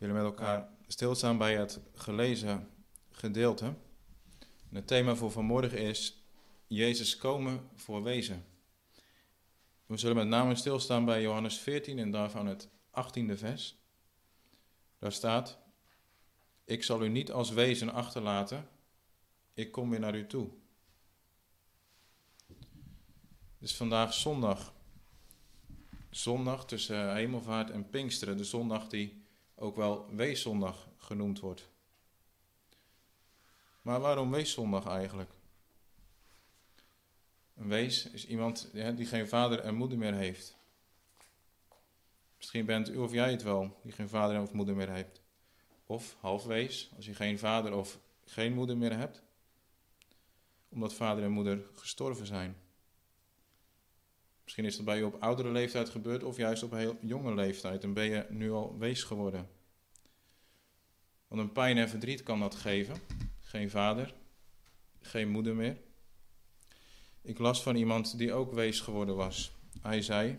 Willen 0.00 0.14
met 0.14 0.24
elkaar 0.24 0.68
stilstaan 0.86 1.38
bij 1.38 1.56
het 1.56 1.80
gelezen 1.94 2.68
gedeelte. 3.10 3.74
Het 4.72 4.86
thema 4.86 5.14
voor 5.14 5.30
vanmorgen 5.30 5.78
is 5.78 6.22
Jezus 6.66 7.16
komen 7.16 7.68
voor 7.74 8.02
wezen. 8.02 8.44
We 9.86 9.96
zullen 9.96 10.16
met 10.16 10.26
name 10.26 10.54
stilstaan 10.54 11.04
bij 11.04 11.22
Johannes 11.22 11.58
14 11.58 11.98
en 11.98 12.10
daarvan 12.10 12.46
het 12.46 12.68
18e 12.68 13.34
vers. 13.34 13.76
Daar 14.98 15.12
staat: 15.12 15.58
Ik 16.64 16.84
zal 16.84 17.04
u 17.04 17.08
niet 17.08 17.32
als 17.32 17.50
wezen 17.50 17.92
achterlaten, 17.92 18.68
ik 19.54 19.72
kom 19.72 19.90
weer 19.90 20.00
naar 20.00 20.16
u 20.16 20.26
toe. 20.26 20.50
Het 23.58 23.68
is 23.68 23.76
vandaag 23.76 24.14
zondag. 24.14 24.74
Zondag 26.10 26.66
tussen 26.66 27.14
hemelvaart 27.14 27.70
en 27.70 27.90
Pinksteren, 27.90 28.36
de 28.36 28.44
zondag 28.44 28.88
die 28.88 29.20
ook 29.60 29.76
wel 29.76 30.14
weeszondag 30.14 30.88
genoemd 30.96 31.40
wordt. 31.40 31.68
Maar 33.82 34.00
waarom 34.00 34.30
weeszondag 34.30 34.86
eigenlijk? 34.86 35.30
Een 37.56 37.68
wees 37.68 38.10
is 38.10 38.26
iemand 38.26 38.70
die 38.72 39.06
geen 39.06 39.28
vader 39.28 39.60
en 39.60 39.74
moeder 39.74 39.98
meer 39.98 40.14
heeft. 40.14 40.56
Misschien 42.36 42.66
bent 42.66 42.88
u 42.88 42.96
of 42.96 43.12
jij 43.12 43.30
het 43.30 43.42
wel, 43.42 43.80
die 43.82 43.92
geen 43.92 44.08
vader 44.08 44.40
of 44.40 44.52
moeder 44.52 44.76
meer 44.76 44.90
heeft. 44.90 45.22
Of 45.86 46.16
halfwees, 46.20 46.90
als 46.96 47.06
je 47.06 47.14
geen 47.14 47.38
vader 47.38 47.72
of 47.72 47.98
geen 48.24 48.52
moeder 48.52 48.76
meer 48.76 48.96
hebt, 48.96 49.22
omdat 50.68 50.94
vader 50.94 51.24
en 51.24 51.30
moeder 51.30 51.70
gestorven 51.74 52.26
zijn. 52.26 52.56
Misschien 54.50 54.70
is 54.70 54.76
dat 54.76 54.84
bij 54.84 54.96
je 54.96 55.06
op 55.06 55.22
oudere 55.22 55.50
leeftijd 55.50 55.88
gebeurd 55.88 56.22
of 56.22 56.36
juist 56.36 56.62
op 56.62 56.70
heel 56.70 56.96
jonge 57.00 57.34
leeftijd 57.34 57.84
en 57.84 57.92
ben 57.92 58.04
je 58.04 58.26
nu 58.30 58.50
al 58.50 58.78
wees 58.78 59.02
geworden. 59.02 59.48
Want 61.28 61.40
een 61.40 61.52
pijn 61.52 61.78
en 61.78 61.88
verdriet 61.88 62.22
kan 62.22 62.40
dat 62.40 62.54
geven. 62.54 62.96
Geen 63.40 63.70
vader, 63.70 64.14
geen 65.00 65.28
moeder 65.28 65.54
meer. 65.54 65.80
Ik 67.22 67.38
las 67.38 67.62
van 67.62 67.76
iemand 67.76 68.18
die 68.18 68.32
ook 68.32 68.52
wees 68.52 68.80
geworden 68.80 69.16
was. 69.16 69.52
Hij 69.80 70.02
zei: 70.02 70.38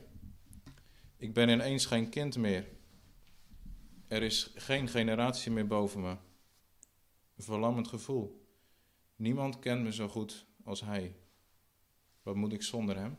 Ik 1.17 1.33
ben 1.33 1.49
ineens 1.49 1.85
geen 1.85 2.09
kind 2.09 2.37
meer. 2.37 2.67
Er 4.07 4.23
is 4.23 4.51
geen 4.55 4.87
generatie 4.87 5.51
meer 5.51 5.67
boven 5.67 6.01
me. 6.01 6.15
Een 7.35 7.43
verlammend 7.43 7.87
gevoel. 7.87 8.47
Niemand 9.15 9.59
kent 9.59 9.83
me 9.83 9.93
zo 9.93 10.07
goed 10.07 10.45
als 10.63 10.81
hij. 10.81 11.15
Wat 12.23 12.35
moet 12.35 12.53
ik 12.53 12.63
zonder 12.63 12.97
hem? 12.97 13.17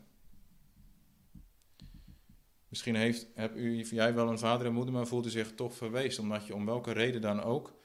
Misschien 2.72 2.94
heeft, 2.94 3.26
heb 3.34 3.56
u, 3.56 3.82
jij 3.82 4.14
wel 4.14 4.28
een 4.28 4.38
vader 4.38 4.66
en 4.66 4.72
moeder, 4.72 4.94
maar 4.94 5.06
voelt 5.06 5.26
u 5.26 5.30
zich 5.30 5.54
toch 5.54 5.74
verweest, 5.74 6.18
omdat 6.18 6.46
je 6.46 6.54
om 6.54 6.66
welke 6.66 6.92
reden 6.92 7.20
dan 7.20 7.42
ook 7.42 7.78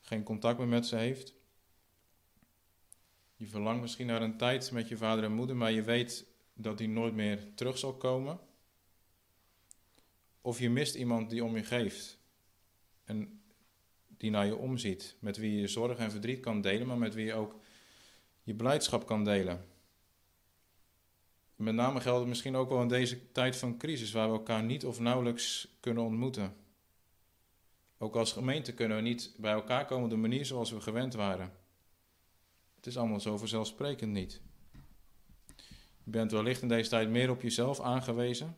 geen 0.00 0.22
contact 0.22 0.58
meer 0.58 0.68
met 0.68 0.86
ze 0.86 0.96
heeft. 0.96 1.34
Je 3.36 3.46
verlangt 3.46 3.80
misschien 3.80 4.06
naar 4.06 4.22
een 4.22 4.36
tijd 4.36 4.70
met 4.70 4.88
je 4.88 4.96
vader 4.96 5.24
en 5.24 5.32
moeder, 5.32 5.56
maar 5.56 5.72
je 5.72 5.82
weet 5.82 6.26
dat 6.54 6.78
die 6.78 6.88
nooit 6.88 7.14
meer 7.14 7.54
terug 7.54 7.78
zal 7.78 7.94
komen. 7.94 8.40
Of 10.40 10.58
je 10.58 10.70
mist 10.70 10.94
iemand 10.94 11.30
die 11.30 11.44
om 11.44 11.56
je 11.56 11.64
geeft 11.64 12.18
en 13.04 13.42
die 14.06 14.30
naar 14.30 14.46
je 14.46 14.56
omziet, 14.56 15.16
met 15.18 15.36
wie 15.36 15.60
je 15.60 15.68
zorg 15.68 15.98
en 15.98 16.10
verdriet 16.10 16.40
kan 16.40 16.60
delen, 16.60 16.86
maar 16.86 16.98
met 16.98 17.14
wie 17.14 17.26
je 17.26 17.34
ook 17.34 17.60
je 18.42 18.54
blijdschap 18.54 19.06
kan 19.06 19.24
delen. 19.24 19.71
Met 21.56 21.74
name 21.74 22.00
geldt 22.00 22.28
misschien 22.28 22.56
ook 22.56 22.68
wel 22.68 22.82
in 22.82 22.88
deze 22.88 23.32
tijd 23.32 23.56
van 23.56 23.78
crisis, 23.78 24.12
waar 24.12 24.30
we 24.30 24.36
elkaar 24.36 24.62
niet 24.62 24.84
of 24.84 25.00
nauwelijks 25.00 25.76
kunnen 25.80 26.04
ontmoeten. 26.04 26.56
Ook 27.98 28.16
als 28.16 28.32
gemeente 28.32 28.74
kunnen 28.74 28.96
we 28.96 29.02
niet 29.02 29.34
bij 29.36 29.52
elkaar 29.52 29.86
komen 29.86 30.04
op 30.04 30.10
de 30.10 30.16
manier 30.16 30.46
zoals 30.46 30.70
we 30.70 30.80
gewend 30.80 31.14
waren. 31.14 31.52
Het 32.74 32.86
is 32.86 32.96
allemaal 32.96 33.20
zo 33.20 33.36
vanzelfsprekend 33.36 34.12
niet. 34.12 34.40
Je 36.04 36.10
bent 36.10 36.30
wellicht 36.30 36.62
in 36.62 36.68
deze 36.68 36.90
tijd 36.90 37.08
meer 37.08 37.30
op 37.30 37.42
jezelf 37.42 37.80
aangewezen. 37.80 38.56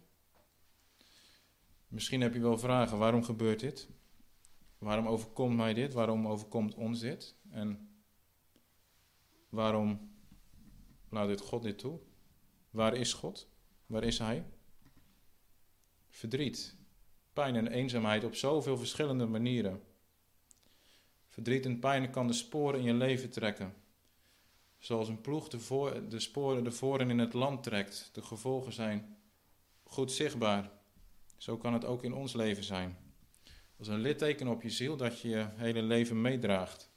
Misschien 1.88 2.20
heb 2.20 2.34
je 2.34 2.40
wel 2.40 2.58
vragen: 2.58 2.98
waarom 2.98 3.24
gebeurt 3.24 3.60
dit? 3.60 3.88
Waarom 4.78 5.08
overkomt 5.08 5.56
mij 5.56 5.74
dit? 5.74 5.92
Waarom 5.92 6.28
overkomt 6.28 6.74
ons 6.74 7.00
dit? 7.00 7.36
En 7.50 7.88
waarom 9.48 10.14
laat 11.08 11.28
dit 11.28 11.40
God 11.40 11.62
dit 11.62 11.78
toe? 11.78 12.00
Waar 12.74 12.96
is 12.96 13.12
God? 13.12 13.48
Waar 13.86 14.04
is 14.04 14.18
Hij? 14.18 14.44
Verdriet, 16.08 16.76
pijn 17.32 17.56
en 17.56 17.68
eenzaamheid 17.68 18.24
op 18.24 18.34
zoveel 18.34 18.76
verschillende 18.76 19.26
manieren. 19.26 19.82
Verdriet 21.28 21.64
en 21.64 21.78
pijn 21.78 22.10
kan 22.10 22.26
de 22.26 22.32
sporen 22.32 22.80
in 22.80 22.86
je 22.86 22.94
leven 22.94 23.30
trekken. 23.30 23.74
Zoals 24.78 25.08
een 25.08 25.20
ploeg 25.20 25.48
de, 25.48 26.06
de 26.08 26.20
sporen 26.20 26.64
de 26.64 26.70
voren 26.70 27.10
in 27.10 27.18
het 27.18 27.32
land 27.32 27.62
trekt. 27.62 28.10
De 28.12 28.22
gevolgen 28.22 28.72
zijn 28.72 29.16
goed 29.82 30.12
zichtbaar. 30.12 30.70
Zo 31.36 31.56
kan 31.56 31.72
het 31.72 31.84
ook 31.84 32.04
in 32.04 32.14
ons 32.14 32.32
leven 32.32 32.64
zijn. 32.64 32.96
Als 33.78 33.88
een 33.88 34.00
litteken 34.00 34.48
op 34.48 34.62
je 34.62 34.70
ziel 34.70 34.96
dat 34.96 35.20
je 35.20 35.28
je 35.28 35.48
hele 35.54 35.82
leven 35.82 36.20
meedraagt. 36.20 36.90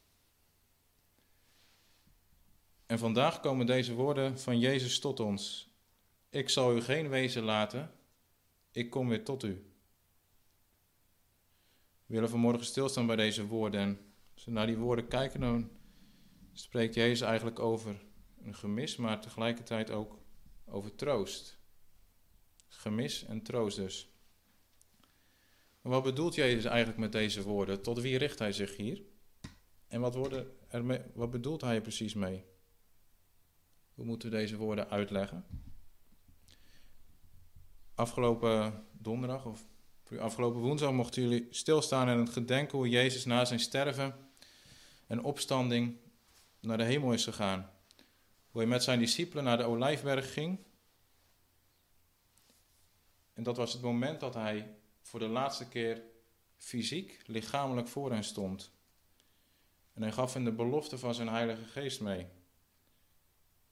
En 2.87 2.99
vandaag 2.99 3.39
komen 3.39 3.65
deze 3.65 3.93
woorden 3.93 4.39
van 4.39 4.59
Jezus 4.59 4.99
tot 4.99 5.19
ons. 5.19 5.71
Ik 6.29 6.49
zal 6.49 6.75
u 6.75 6.81
geen 6.81 7.09
wezen 7.09 7.43
laten, 7.43 7.91
ik 8.71 8.89
kom 8.89 9.07
weer 9.09 9.23
tot 9.23 9.43
u. 9.43 9.71
We 12.05 12.13
willen 12.13 12.29
vanmorgen 12.29 12.65
stilstaan 12.65 13.07
bij 13.07 13.15
deze 13.15 13.45
woorden. 13.45 13.79
En 13.79 13.99
als 14.33 14.45
we 14.45 14.51
naar 14.51 14.65
die 14.67 14.77
woorden 14.77 15.07
kijken, 15.07 15.39
dan 15.39 15.71
spreekt 16.53 16.93
Jezus 16.93 17.21
eigenlijk 17.21 17.59
over 17.59 18.05
een 18.43 18.55
gemis, 18.55 18.95
maar 18.95 19.21
tegelijkertijd 19.21 19.91
ook 19.91 20.19
over 20.65 20.95
troost. 20.95 21.59
Gemis 22.67 23.25
en 23.25 23.41
troost 23.41 23.77
dus. 23.77 24.09
Maar 25.81 25.91
wat 25.91 26.03
bedoelt 26.03 26.35
Jezus 26.35 26.65
eigenlijk 26.65 26.99
met 26.99 27.11
deze 27.11 27.43
woorden? 27.43 27.81
Tot 27.81 27.99
wie 27.99 28.17
richt 28.17 28.39
hij 28.39 28.51
zich 28.51 28.75
hier? 28.75 29.01
En 29.87 30.01
wat, 30.01 30.17
wat 31.13 31.31
bedoelt 31.31 31.61
hij 31.61 31.81
precies 31.81 32.13
mee? 32.13 32.45
Hoe 33.97 34.05
moeten 34.05 34.29
we 34.29 34.35
deze 34.35 34.57
woorden 34.57 34.89
uitleggen? 34.89 35.45
Afgelopen 37.95 38.85
donderdag 38.91 39.45
of 39.45 39.65
afgelopen 40.19 40.61
woensdag 40.61 40.91
mochten 40.91 41.21
jullie 41.21 41.47
stilstaan 41.49 42.07
en 42.07 42.17
het 42.17 42.29
gedenken 42.29 42.77
hoe 42.77 42.89
Jezus 42.89 43.25
na 43.25 43.45
zijn 43.45 43.59
sterven 43.59 44.15
en 45.07 45.23
opstanding 45.23 45.97
naar 46.59 46.77
de 46.77 46.83
hemel 46.83 47.13
is 47.13 47.23
gegaan. 47.23 47.71
Hoe 48.49 48.61
hij 48.61 48.69
met 48.69 48.83
zijn 48.83 48.99
discipelen 48.99 49.43
naar 49.43 49.57
de 49.57 49.63
Olijfberg 49.63 50.33
ging. 50.33 50.59
En 53.33 53.43
dat 53.43 53.57
was 53.57 53.73
het 53.73 53.81
moment 53.81 54.19
dat 54.19 54.33
hij 54.33 54.75
voor 55.01 55.19
de 55.19 55.27
laatste 55.27 55.67
keer 55.67 56.01
fysiek, 56.57 57.21
lichamelijk 57.25 57.87
voor 57.87 58.11
hen 58.11 58.23
stond. 58.23 58.71
En 59.93 60.01
hij 60.01 60.11
gaf 60.11 60.33
hen 60.33 60.43
de 60.43 60.51
belofte 60.51 60.97
van 60.97 61.13
zijn 61.13 61.27
Heilige 61.27 61.65
Geest 61.65 62.01
mee. 62.01 62.27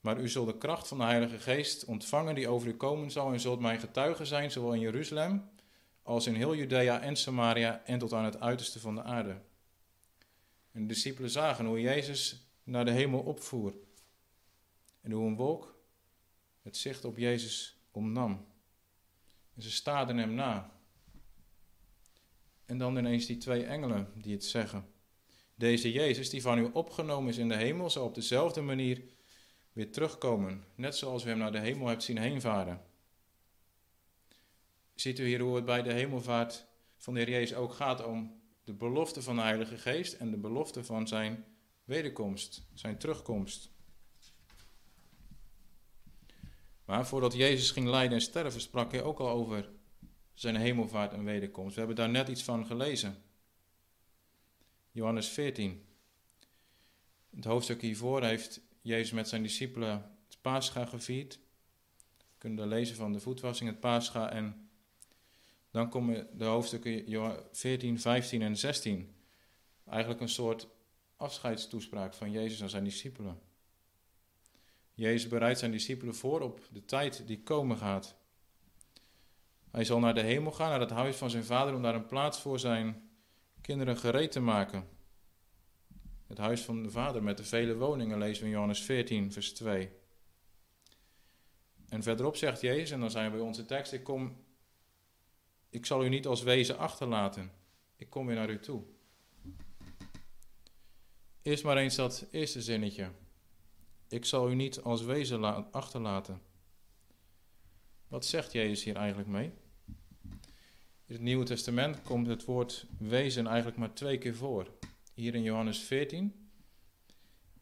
Maar 0.05 0.19
u 0.19 0.29
zult 0.29 0.47
de 0.47 0.57
kracht 0.57 0.87
van 0.87 0.97
de 0.97 1.03
Heilige 1.03 1.39
Geest 1.39 1.85
ontvangen 1.85 2.35
die 2.35 2.47
over 2.47 2.67
u 2.67 2.73
komen 2.73 3.11
zal 3.11 3.33
en 3.33 3.39
zult 3.39 3.59
mijn 3.59 3.79
getuige 3.79 4.25
zijn, 4.25 4.51
zowel 4.51 4.73
in 4.73 4.79
Jeruzalem 4.79 5.49
als 6.03 6.27
in 6.27 6.33
heel 6.33 6.55
Judea 6.55 7.01
en 7.01 7.15
Samaria 7.15 7.83
en 7.85 7.99
tot 7.99 8.13
aan 8.13 8.25
het 8.25 8.39
uiterste 8.39 8.79
van 8.79 8.95
de 8.95 9.03
aarde. 9.03 9.41
En 10.71 10.81
de 10.81 10.85
discipelen 10.85 11.29
zagen 11.29 11.65
hoe 11.65 11.81
Jezus 11.81 12.47
naar 12.63 12.85
de 12.85 12.91
hemel 12.91 13.19
opvoer 13.19 13.73
en 15.01 15.11
hoe 15.11 15.27
een 15.27 15.35
wolk 15.35 15.75
het 16.61 16.77
zicht 16.77 17.05
op 17.05 17.17
Jezus 17.17 17.77
omnam. 17.91 18.45
En 19.55 19.61
ze 19.61 19.71
staarden 19.71 20.17
hem 20.17 20.33
na. 20.33 20.71
En 22.65 22.77
dan 22.77 22.97
ineens 22.97 23.25
die 23.25 23.37
twee 23.37 23.65
engelen 23.65 24.11
die 24.15 24.33
het 24.33 24.45
zeggen. 24.45 24.87
Deze 25.55 25.91
Jezus 25.91 26.29
die 26.29 26.41
van 26.41 26.57
u 26.57 26.69
opgenomen 26.73 27.29
is 27.29 27.37
in 27.37 27.49
de 27.49 27.55
hemel 27.55 27.89
zal 27.89 28.05
op 28.05 28.15
dezelfde 28.15 28.61
manier 28.61 29.13
weer 29.75 29.91
terugkomen, 29.91 30.63
net 30.75 30.95
zoals 30.95 31.25
u 31.25 31.27
hem 31.27 31.37
naar 31.37 31.51
de 31.51 31.59
hemel 31.59 31.87
hebt 31.87 32.03
zien 32.03 32.17
heenvaren. 32.17 32.81
Ziet 34.93 35.19
u 35.19 35.25
hier 35.25 35.39
hoe 35.39 35.55
het 35.55 35.65
bij 35.65 35.81
de 35.81 35.93
hemelvaart 35.93 36.65
van 36.97 37.13
de 37.13 37.19
Heer 37.19 37.29
Jezus 37.29 37.57
ook 37.57 37.73
gaat 37.73 38.05
om 38.05 38.41
de 38.63 38.73
belofte 38.73 39.21
van 39.21 39.35
de 39.35 39.41
Heilige 39.41 39.77
Geest 39.77 40.13
en 40.13 40.31
de 40.31 40.37
belofte 40.37 40.83
van 40.83 41.07
zijn 41.07 41.45
wederkomst, 41.83 42.67
zijn 42.73 42.97
terugkomst. 42.97 43.71
Maar 46.85 47.07
voordat 47.07 47.33
Jezus 47.33 47.71
ging 47.71 47.87
lijden 47.87 48.13
en 48.13 48.21
sterven, 48.21 48.61
sprak 48.61 48.91
hij 48.91 49.03
ook 49.03 49.19
al 49.19 49.29
over 49.29 49.69
zijn 50.33 50.55
hemelvaart 50.55 51.13
en 51.13 51.23
wederkomst. 51.23 51.73
We 51.73 51.79
hebben 51.79 51.97
daar 51.97 52.09
net 52.09 52.27
iets 52.27 52.43
van 52.43 52.65
gelezen. 52.65 53.23
Johannes 54.91 55.27
14. 55.29 55.85
Het 57.35 57.45
hoofdstuk 57.45 57.81
hiervoor 57.81 58.23
heeft 58.23 58.64
Jezus 58.85 59.11
met 59.11 59.27
zijn 59.27 59.41
discipelen 59.41 59.89
het 60.27 60.37
Pascha 60.41 60.85
gevierd. 60.85 61.39
We 62.17 62.37
kunnen 62.37 62.67
lezen 62.67 62.95
van 62.95 63.11
de 63.11 63.19
voetwassing, 63.19 63.69
het 63.69 63.79
Pascha 63.79 64.31
en 64.31 64.69
Dan 65.71 65.89
komen 65.89 66.37
de 66.37 66.43
hoofdstukken 66.43 67.47
14, 67.51 67.99
15 67.99 68.41
en 68.41 68.57
16. 68.57 69.15
Eigenlijk 69.85 70.21
een 70.21 70.29
soort 70.29 70.67
afscheidstoespraak 71.15 72.13
van 72.13 72.31
Jezus 72.31 72.61
aan 72.61 72.69
zijn 72.69 72.83
discipelen. 72.83 73.39
Jezus 74.93 75.29
bereidt 75.29 75.59
zijn 75.59 75.71
discipelen 75.71 76.15
voor 76.15 76.41
op 76.41 76.61
de 76.71 76.85
tijd 76.85 77.27
die 77.27 77.43
komen 77.43 77.77
gaat. 77.77 78.15
Hij 79.71 79.83
zal 79.83 79.99
naar 79.99 80.13
de 80.13 80.21
hemel 80.21 80.51
gaan, 80.51 80.69
naar 80.69 80.79
het 80.79 80.89
huis 80.89 81.15
van 81.15 81.29
zijn 81.29 81.45
vader, 81.45 81.75
om 81.75 81.81
daar 81.81 81.95
een 81.95 82.05
plaats 82.05 82.41
voor 82.41 82.59
zijn 82.59 83.09
kinderen 83.61 83.97
gereed 83.97 84.31
te 84.31 84.39
maken. 84.39 84.94
Het 86.27 86.37
huis 86.37 86.61
van 86.61 86.83
de 86.83 86.89
vader 86.89 87.23
met 87.23 87.37
de 87.37 87.43
vele 87.43 87.75
woningen 87.75 88.17
lezen 88.17 88.39
we 88.39 88.45
in 88.45 88.53
Johannes 88.53 88.81
14, 88.81 89.31
vers 89.31 89.53
2. 89.53 89.89
En 91.89 92.03
verderop 92.03 92.35
zegt 92.35 92.61
Jezus, 92.61 92.91
en 92.91 92.99
dan 92.99 93.11
zijn 93.11 93.31
we 93.31 93.37
bij 93.37 93.45
onze 93.45 93.65
tekst, 93.65 93.93
ik, 93.93 94.03
kom, 94.03 94.43
ik 95.69 95.85
zal 95.85 96.05
u 96.05 96.09
niet 96.09 96.27
als 96.27 96.43
wezen 96.43 96.77
achterlaten. 96.77 97.51
Ik 97.95 98.09
kom 98.09 98.25
weer 98.25 98.35
naar 98.35 98.49
u 98.49 98.59
toe. 98.59 98.83
Eerst 101.41 101.63
maar 101.63 101.77
eens 101.77 101.95
dat 101.95 102.25
eerste 102.31 102.61
zinnetje. 102.61 103.11
Ik 104.07 104.25
zal 104.25 104.51
u 104.51 104.55
niet 104.55 104.81
als 104.81 105.01
wezen 105.01 105.71
achterlaten. 105.71 106.41
Wat 108.07 108.25
zegt 108.25 108.51
Jezus 108.51 108.83
hier 108.83 108.95
eigenlijk 108.95 109.29
mee? 109.29 109.53
In 111.05 111.13
het 111.13 111.21
Nieuwe 111.21 111.45
Testament 111.45 112.01
komt 112.01 112.27
het 112.27 112.45
woord 112.45 112.85
wezen 112.97 113.47
eigenlijk 113.47 113.77
maar 113.77 113.93
twee 113.93 114.17
keer 114.17 114.35
voor. 114.35 114.67
Hier 115.15 115.35
in 115.35 115.43
Johannes 115.43 115.79
14 115.79 116.49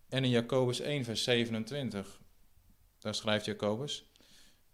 en 0.10 0.24
in 0.24 0.30
Jacobus 0.30 0.80
1, 0.80 1.04
vers 1.04 1.24
27. 1.24 2.22
Daar 3.00 3.16
schrijft 3.16 3.46
Jacobus: 3.46 4.12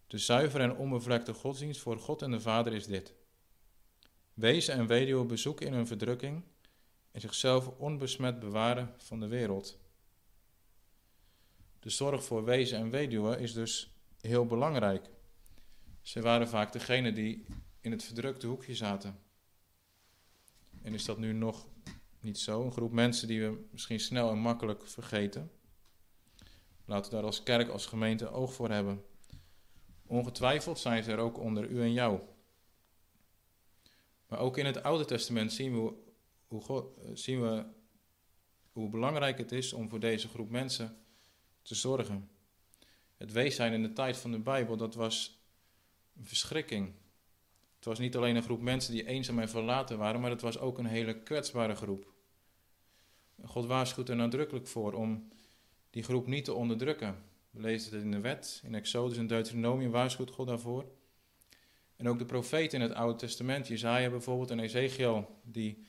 De 0.08 0.18
zuivere 0.18 0.64
en 0.64 0.76
onbevlekte 0.76 1.34
godsdienst 1.34 1.82
voor 1.82 2.00
God 2.00 2.22
en 2.22 2.32
de 2.32 2.40
Vader 2.40 2.74
is 2.74 2.86
dit: 2.86 3.14
Wezen 4.34 4.74
en 4.74 4.88
weduwe 4.88 5.26
bezoeken 5.26 5.68
in 5.68 5.74
hun 5.74 5.88
verdrukking 5.88 6.44
en 7.12 7.22
zichzelf 7.22 7.68
onbesmet 7.68 8.40
bewaren 8.40 8.94
van 8.98 9.20
de 9.20 9.28
wereld. 9.28 9.80
De 11.80 11.90
zorg 11.90 12.24
voor 12.24 12.44
wezen 12.44 12.78
en 12.78 12.90
weduwe 12.90 13.40
is 13.40 13.54
dus 13.54 13.94
heel 14.22 14.46
belangrijk. 14.46 15.10
Ze 16.02 16.22
waren 16.22 16.48
vaak 16.48 16.72
degene 16.72 17.14
die 17.14 17.46
in 17.82 17.92
het 17.92 18.04
verdrukte 18.04 18.48
hoekje 18.48 18.76
zaten. 18.76 19.20
En 20.82 20.94
is 20.94 21.06
dat 21.06 21.18
nu 21.18 21.34
nog 21.34 21.68
niet 22.20 22.40
zo? 22.40 22.64
Een 22.64 22.72
groep 22.72 22.92
mensen 22.92 23.28
die 23.28 23.42
we 23.42 23.68
misschien 23.72 24.00
snel 24.00 24.32
en 24.32 24.38
makkelijk 24.38 24.88
vergeten. 24.88 25.52
Laten 26.86 27.10
we 27.10 27.16
daar 27.16 27.26
als 27.26 27.44
kerk, 27.44 27.70
als 27.70 27.86
gemeente 27.86 28.30
oog 28.30 28.54
voor 28.54 28.70
hebben. 28.70 29.04
Ongetwijfeld 30.06 30.80
zijn 30.80 31.04
ze 31.04 31.12
er 31.12 31.18
ook 31.18 31.38
onder 31.38 31.70
u 31.70 31.82
en 31.82 31.94
jou. 31.94 32.20
Maar 34.28 34.40
ook 34.40 34.58
in 34.58 34.66
het 34.66 34.84
Oude 34.84 35.06
Testament 35.06 35.54
zien 35.54 35.74
we 35.74 35.94
hoe, 36.48 36.62
God, 36.62 36.86
zien 37.14 37.42
we 37.42 37.66
hoe 38.72 38.90
belangrijk 38.90 39.38
het 39.38 39.52
is 39.52 39.74
om 39.74 39.90
voor 39.90 40.00
deze 40.00 40.28
groep 40.28 40.50
mensen 40.50 40.98
te 41.62 41.76
zorgen. 41.76 42.30
Het 43.18 43.32
wees 43.32 43.56
zijn 43.56 43.74
in 43.74 43.82
de 43.82 43.94
tijd 43.94 44.18
van 44.18 44.32
de 44.32 44.40
Bijbel, 44.40 44.78
dat 44.78 44.96
was 44.96 45.44
een 46.18 46.26
verschrikking. 46.26 46.94
Was 47.90 48.00
niet 48.00 48.16
alleen 48.16 48.36
een 48.36 48.44
groep 48.44 48.62
mensen 48.62 48.94
die 48.94 49.08
eenzaam 49.08 49.40
en 49.40 49.50
verlaten 49.50 49.98
waren, 49.98 50.22
maar 50.22 50.30
het 50.30 50.42
was 50.42 50.60
ook 50.60 50.78
een 50.78 50.86
hele 50.86 51.20
kwetsbare 51.20 51.76
groep. 51.76 52.14
God 53.44 53.66
waarschuwt 53.66 54.10
er 54.10 54.16
nadrukkelijk 54.16 54.68
voor 54.68 54.94
om 54.94 55.28
die 55.90 56.04
groep 56.04 56.28
niet 56.28 56.46
te 56.46 56.54
onderdrukken. 56.54 57.24
We 57.50 57.62
lezen 57.62 57.94
het 57.94 58.04
in 58.04 58.12
de 58.12 58.20
wet, 58.20 58.62
in 58.66 58.76
Exodus 58.76 59.18
en 59.18 59.28
Deuteronomium 59.28 59.92
waarschuwt 59.92 60.32
God 60.32 60.48
daarvoor. 60.48 60.86
En 61.96 62.08
ook 62.08 62.20
de 62.20 62.26
profeten 62.26 62.82
in 62.82 62.88
het 62.88 62.98
Oude 62.98 63.18
Testament, 63.18 63.68
Jezaja 63.68 64.10
bijvoorbeeld 64.10 64.52
en 64.52 64.60
Ezekiel, 64.60 65.40
die 65.44 65.86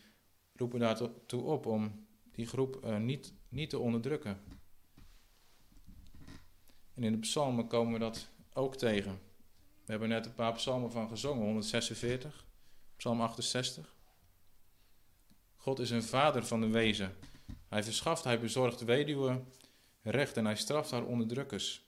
roepen 0.52 0.80
daartoe 0.80 1.42
op 1.42 1.66
om 1.66 2.06
die 2.32 2.46
groep 2.46 2.80
uh, 2.84 2.96
niet, 2.96 3.34
niet 3.48 3.70
te 3.70 3.78
onderdrukken. 3.78 4.40
En 6.94 7.02
in 7.02 7.12
de 7.12 7.18
psalmen 7.18 7.66
komen 7.66 7.92
we 7.92 7.98
dat 7.98 8.30
ook 8.52 8.76
tegen. 8.76 9.29
We 9.90 9.96
hebben 9.96 10.16
net 10.16 10.26
een 10.26 10.34
paar 10.34 10.52
psalmen 10.52 10.90
van 10.90 11.08
gezongen, 11.08 11.44
146, 11.44 12.46
psalm 12.96 13.20
68. 13.20 13.94
God 15.56 15.78
is 15.78 15.90
een 15.90 16.02
vader 16.02 16.46
van 16.46 16.60
de 16.60 16.68
wezen. 16.68 17.16
Hij 17.68 17.82
verschaft, 17.82 18.24
hij 18.24 18.40
bezorgt 18.40 18.84
weduwen 18.84 19.52
recht 20.02 20.36
en 20.36 20.44
hij 20.44 20.56
straft 20.56 20.90
haar 20.90 21.04
onderdrukkers. 21.04 21.84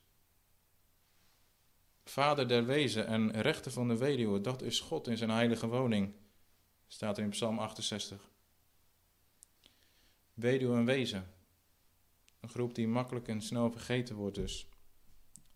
Vader 2.05 2.49
der 2.49 2.67
wezen 2.67 3.07
en 3.07 3.31
rechter 3.41 3.73
van 3.73 3.89
de 3.89 3.97
weduwe, 3.97 4.41
dat 4.41 4.63
is 4.63 4.81
God 4.81 5.09
in 5.09 5.17
zijn 5.17 5.31
heilige 5.31 5.67
woning, 5.67 6.15
staat 6.87 7.19
er 7.19 7.25
in 7.25 7.31
Psalm 7.31 7.59
68. 7.59 8.31
Weduwe 10.35 10.77
en 10.77 10.85
wezen, 10.85 11.35
een 12.41 12.49
groep 12.49 12.75
die 12.75 12.89
makkelijk 12.89 13.29
en 13.29 13.43
snel 13.43 13.71
vergeten 13.71 14.17
wordt 14.17 14.37
dus. 14.37 14.69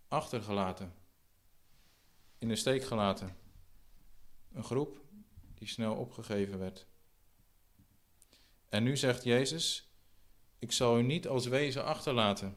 Achtergelaten, 0.08 1.04
in 2.38 2.48
de 2.48 2.56
steek 2.56 2.84
gelaten. 2.84 3.36
Een 4.52 4.64
groep 4.64 5.00
die 5.54 5.68
snel 5.68 5.94
opgegeven 5.94 6.58
werd. 6.58 6.86
En 8.68 8.82
nu 8.82 8.96
zegt 8.96 9.24
Jezus: 9.24 9.90
Ik 10.58 10.72
zal 10.72 10.98
u 10.98 11.02
niet 11.02 11.28
als 11.28 11.46
wezen 11.46 11.84
achterlaten. 11.84 12.56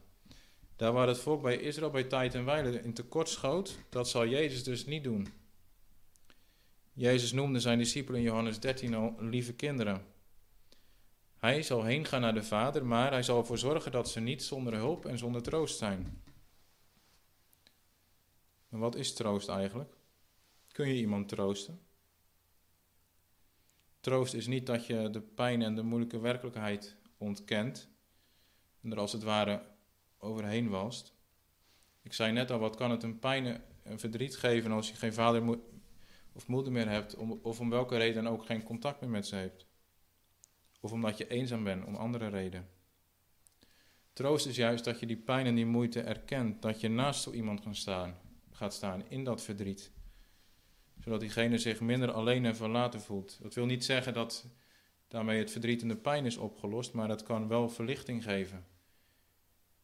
Daar 0.76 0.92
waar 0.92 1.08
het 1.08 1.18
volk 1.18 1.42
bij 1.42 1.56
Israël 1.56 1.90
bij 1.90 2.04
tijd 2.04 2.34
en 2.34 2.44
wijle 2.44 2.82
in 2.82 2.94
tekort 2.94 3.28
schoot, 3.28 3.78
dat 3.88 4.08
zal 4.08 4.26
Jezus 4.26 4.64
dus 4.64 4.86
niet 4.86 5.04
doen. 5.04 5.28
Jezus 6.92 7.32
noemde 7.32 7.60
zijn 7.60 7.78
discipelen 7.78 8.20
in 8.20 8.26
Johannes 8.26 8.60
13 8.60 8.94
al 8.94 9.14
lieve 9.18 9.52
kinderen. 9.52 10.06
Hij 11.38 11.62
zal 11.62 11.84
heen 11.84 12.04
gaan 12.04 12.20
naar 12.20 12.34
de 12.34 12.42
Vader, 12.42 12.86
maar 12.86 13.10
hij 13.10 13.22
zal 13.22 13.38
ervoor 13.38 13.58
zorgen 13.58 13.92
dat 13.92 14.08
ze 14.08 14.20
niet 14.20 14.42
zonder 14.42 14.74
hulp 14.74 15.06
en 15.06 15.18
zonder 15.18 15.42
troost 15.42 15.78
zijn. 15.78 16.22
En 18.70 18.78
wat 18.78 18.94
is 18.94 19.14
troost 19.14 19.48
eigenlijk? 19.48 19.94
Kun 20.72 20.88
je 20.88 20.94
iemand 20.94 21.28
troosten? 21.28 21.80
Troost 24.00 24.34
is 24.34 24.46
niet 24.46 24.66
dat 24.66 24.86
je 24.86 25.10
de 25.10 25.20
pijn 25.20 25.62
en 25.62 25.74
de 25.74 25.82
moeilijke 25.82 26.18
werkelijkheid 26.18 26.96
ontkent 27.18 27.88
en 28.82 28.92
er 28.92 28.98
als 28.98 29.12
het 29.12 29.22
ware 29.22 29.62
overheen 30.18 30.68
walst. 30.68 31.14
Ik 32.02 32.12
zei 32.12 32.32
net 32.32 32.50
al, 32.50 32.58
wat 32.58 32.76
kan 32.76 32.90
het 32.90 33.02
een 33.02 33.18
pijn 33.18 33.62
en 33.82 33.98
verdriet 33.98 34.36
geven 34.36 34.72
als 34.72 34.88
je 34.88 34.94
geen 34.94 35.12
vader 35.12 35.58
of 36.32 36.46
moeder 36.46 36.72
meer 36.72 36.88
hebt, 36.88 37.16
of 37.42 37.60
om 37.60 37.70
welke 37.70 37.96
reden 37.96 38.26
ook 38.26 38.44
geen 38.44 38.62
contact 38.62 39.00
meer 39.00 39.10
met 39.10 39.26
ze 39.26 39.36
hebt? 39.36 39.66
Of 40.80 40.92
omdat 40.92 41.18
je 41.18 41.28
eenzaam 41.28 41.64
bent, 41.64 41.84
om 41.84 41.94
andere 41.94 42.28
reden. 42.28 42.68
Troost 44.12 44.46
is 44.46 44.56
juist 44.56 44.84
dat 44.84 45.00
je 45.00 45.06
die 45.06 45.16
pijn 45.16 45.46
en 45.46 45.54
die 45.54 45.66
moeite 45.66 46.00
erkent, 46.00 46.62
dat 46.62 46.80
je 46.80 46.88
naast 46.88 47.22
zo 47.22 47.32
iemand 47.32 47.60
kan 47.60 47.74
staan, 47.74 48.18
gaat 48.60 48.74
staan 48.74 49.08
in 49.08 49.24
dat 49.24 49.42
verdriet. 49.42 49.90
Zodat 50.98 51.20
diegene 51.20 51.58
zich 51.58 51.80
minder 51.80 52.12
alleen 52.12 52.44
en 52.44 52.56
verlaten 52.56 53.00
voelt. 53.00 53.38
Dat 53.42 53.54
wil 53.54 53.66
niet 53.66 53.84
zeggen 53.84 54.14
dat 54.14 54.46
daarmee 55.08 55.38
het 55.38 55.50
verdriet 55.50 55.82
en 55.82 55.88
de 55.88 55.96
pijn 55.96 56.26
is 56.26 56.36
opgelost, 56.36 56.92
maar 56.92 57.08
dat 57.08 57.22
kan 57.22 57.48
wel 57.48 57.68
verlichting 57.68 58.22
geven. 58.22 58.66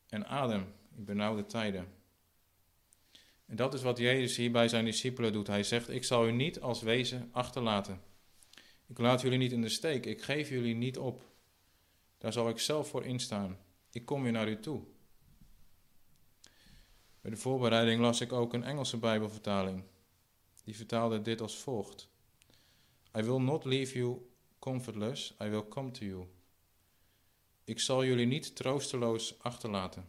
En 0.09 0.27
adem 0.27 0.73
in 0.97 1.05
benauwde 1.05 1.47
tijden. 1.47 1.89
En 3.47 3.57
dat 3.57 3.75
is 3.75 3.83
wat 3.83 3.99
Jezus 3.99 4.37
hier 4.37 4.51
bij 4.51 4.69
zijn 4.69 4.85
discipelen 4.85 5.33
doet. 5.33 5.47
Hij 5.47 5.63
zegt: 5.63 5.89
Ik 5.89 6.05
zal 6.05 6.29
u 6.29 6.33
niet 6.33 6.61
als 6.61 6.83
wezen 6.83 7.29
achterlaten. 7.33 8.01
Ik 8.87 8.99
laat 8.99 9.21
jullie 9.21 9.39
niet 9.39 9.53
in 9.53 9.63
de 9.63 9.69
steek. 9.69 10.07
Ik 10.07 10.23
geef 10.23 10.49
jullie 10.49 10.75
niet 10.75 10.99
op. 10.99 11.23
Daar 12.19 12.33
zal 12.33 12.49
ik 12.49 12.59
zelf 12.59 12.89
voor 12.89 13.05
instaan. 13.05 13.59
Ik 13.91 14.05
kom 14.05 14.23
weer 14.23 14.33
naar 14.33 14.49
u 14.49 14.61
toe. 14.61 14.83
Bij 17.27 17.35
de 17.35 17.41
voorbereiding 17.41 18.01
las 18.01 18.21
ik 18.21 18.33
ook 18.33 18.53
een 18.53 18.65
Engelse 18.65 18.97
Bijbelvertaling. 18.97 19.85
Die 20.65 20.77
vertaalde 20.77 21.23
dit 21.23 21.41
als 21.41 21.57
volgt: 21.59 22.09
I 23.19 23.23
will 23.23 23.41
not 23.41 23.65
leave 23.65 23.99
you 23.99 24.19
comfortless, 24.59 25.35
I 25.43 25.49
will 25.49 25.69
come 25.69 25.91
to 25.91 26.05
you. 26.05 26.27
Ik 27.65 27.81
zal 27.81 28.05
jullie 28.05 28.27
niet 28.27 28.57
troosteloos 28.57 29.39
achterlaten. 29.39 30.09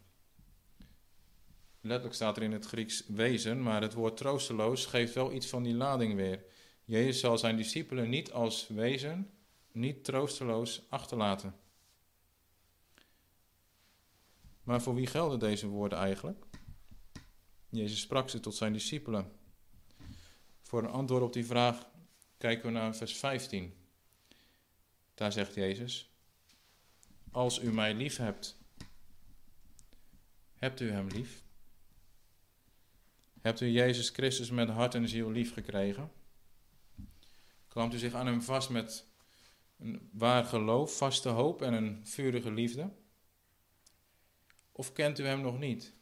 Letterlijk 1.82 2.16
staat 2.16 2.38
er 2.38 2.44
in 2.44 2.52
het 2.52 2.66
Grieks 2.66 3.04
wezen, 3.08 3.64
maar 3.64 3.82
het 3.82 3.94
woord 3.94 4.18
troosteloos 4.18 4.86
geeft 4.86 5.14
wel 5.14 5.34
iets 5.34 5.48
van 5.48 5.64
die 5.64 5.76
lading 5.76 6.16
weer. 6.16 6.44
Jezus 6.84 7.20
zal 7.20 7.38
zijn 7.38 7.58
discipelen 7.58 8.10
niet 8.10 8.32
als 8.32 8.68
wezen, 8.68 9.30
niet 9.72 10.04
troosteloos 10.04 10.86
achterlaten. 10.90 11.56
Maar 14.64 14.82
voor 14.82 14.96
wie 14.96 15.08
gelden 15.08 15.40
deze 15.40 15.68
woorden 15.68 15.98
eigenlijk? 15.98 16.46
Jezus 17.70 18.00
sprak 18.00 18.30
ze 18.30 18.40
tot 18.40 18.56
zijn 18.56 18.74
discipelen. 18.74 19.32
Voor 20.62 20.84
een 20.84 20.90
antwoord 20.90 21.24
op 21.24 21.34
die 21.34 21.46
vraag 21.46 21.90
kijken 22.38 22.66
we 22.66 22.72
naar 22.72 22.96
vers 22.96 23.18
15. 23.18 23.74
Daar 25.14 25.32
zegt 25.32 25.54
Jezus: 25.54 26.10
Als 27.32 27.60
u 27.60 27.74
mij 27.74 27.94
lief 27.94 28.18
hebt, 28.18 28.58
hebt 30.54 30.80
u 30.80 30.92
hem 30.92 31.08
lief? 31.08 31.44
Hebt 33.42 33.62
u 33.62 33.68
Jezus 33.68 34.10
Christus 34.10 34.50
met 34.50 34.70
hart 34.70 34.96
en 34.96 35.08
ziel 35.08 35.32
lief 35.32 35.54
gekregen? 35.54 36.12
Klampt 37.68 37.94
u 37.94 37.98
zich 37.98 38.14
aan 38.14 38.28
hem 38.28 38.42
vast 38.42 38.70
met 38.70 39.06
een 39.78 40.10
waar 40.14 40.46
geloof, 40.46 40.98
vaste 40.98 41.30
hoop 41.30 41.62
en 41.62 41.74
een 41.74 42.06
vurige 42.06 42.52
liefde? 42.52 42.90
Of 44.72 44.94
kent 44.94 45.20
u 45.20 45.26
hem 45.26 45.42
nog 45.42 45.60
niet? 45.60 45.97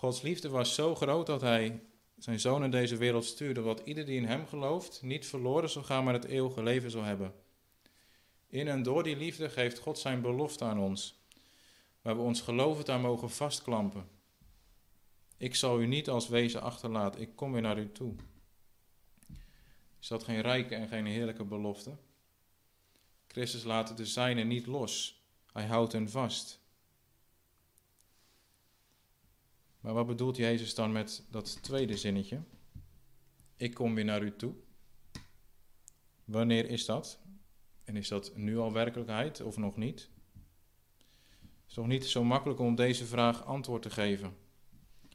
Gods 0.00 0.22
liefde 0.22 0.48
was 0.48 0.74
zo 0.74 0.94
groot 0.94 1.26
dat 1.26 1.40
hij 1.40 1.82
zijn 2.18 2.40
zoon 2.40 2.64
in 2.64 2.70
deze 2.70 2.96
wereld 2.96 3.24
stuurde, 3.24 3.60
wat 3.60 3.80
ieder 3.84 4.06
die 4.06 4.16
in 4.16 4.24
hem 4.24 4.46
gelooft 4.46 5.02
niet 5.02 5.26
verloren 5.26 5.70
zal 5.70 5.82
gaan, 5.82 6.04
maar 6.04 6.14
het 6.14 6.24
eeuwige 6.24 6.62
leven 6.62 6.90
zal 6.90 7.02
hebben. 7.02 7.34
In 8.46 8.68
en 8.68 8.82
door 8.82 9.02
die 9.02 9.16
liefde 9.16 9.50
geeft 9.50 9.78
God 9.78 9.98
zijn 9.98 10.20
belofte 10.20 10.64
aan 10.64 10.78
ons, 10.78 11.24
waar 12.02 12.16
we 12.16 12.22
ons 12.22 12.40
gelovend 12.40 12.88
aan 12.88 13.00
mogen 13.00 13.30
vastklampen. 13.30 14.08
Ik 15.36 15.54
zal 15.54 15.80
u 15.80 15.86
niet 15.86 16.08
als 16.08 16.28
wezen 16.28 16.62
achterlaten, 16.62 17.20
ik 17.20 17.36
kom 17.36 17.52
weer 17.52 17.62
naar 17.62 17.78
u 17.78 17.92
toe. 17.92 18.14
Is 20.00 20.08
dat 20.08 20.24
geen 20.24 20.40
rijke 20.40 20.74
en 20.74 20.88
geen 20.88 21.06
heerlijke 21.06 21.44
belofte? 21.44 21.96
Christus 23.26 23.64
laat 23.64 23.96
de 23.96 24.06
zijne 24.06 24.42
niet 24.42 24.66
los, 24.66 25.24
hij 25.52 25.66
houdt 25.66 25.92
hen 25.92 26.10
vast. 26.10 26.59
Maar 29.80 29.94
wat 29.94 30.06
bedoelt 30.06 30.36
Jezus 30.36 30.74
dan 30.74 30.92
met 30.92 31.26
dat 31.30 31.62
tweede 31.62 31.96
zinnetje? 31.96 32.42
Ik 33.56 33.74
kom 33.74 33.94
weer 33.94 34.04
naar 34.04 34.22
u 34.22 34.36
toe. 34.36 34.54
Wanneer 36.24 36.70
is 36.70 36.84
dat? 36.84 37.20
En 37.84 37.96
is 37.96 38.08
dat 38.08 38.36
nu 38.36 38.58
al 38.58 38.72
werkelijkheid 38.72 39.40
of 39.40 39.56
nog 39.56 39.76
niet? 39.76 40.10
Het 41.40 41.68
is 41.68 41.74
toch 41.74 41.86
niet 41.86 42.06
zo 42.06 42.24
makkelijk 42.24 42.60
om 42.60 42.74
deze 42.74 43.04
vraag 43.06 43.44
antwoord 43.44 43.82
te 43.82 43.90
geven, 43.90 44.36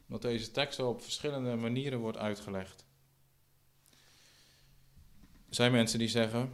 omdat 0.08 0.22
deze 0.22 0.52
tekst 0.52 0.80
op 0.80 1.02
verschillende 1.02 1.56
manieren 1.56 2.00
wordt 2.00 2.18
uitgelegd. 2.18 2.86
Er 5.50 5.56
zijn 5.56 5.72
mensen 5.72 6.00
die 6.00 6.08
zeggen, 6.08 6.52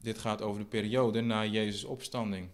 dit 0.00 0.18
gaat 0.18 0.42
over 0.42 0.60
de 0.60 0.68
periode 0.68 1.20
na 1.20 1.44
Jezus' 1.46 1.84
opstanding. 1.84 2.48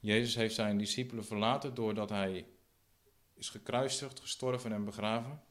Jezus 0.00 0.34
heeft 0.34 0.54
zijn 0.54 0.78
discipelen 0.78 1.24
verlaten 1.24 1.74
doordat 1.74 2.08
hij 2.08 2.46
is 3.44 3.50
gekruisigd, 3.50 4.20
gestorven 4.20 4.72
en 4.72 4.84
begraven. 4.84 5.42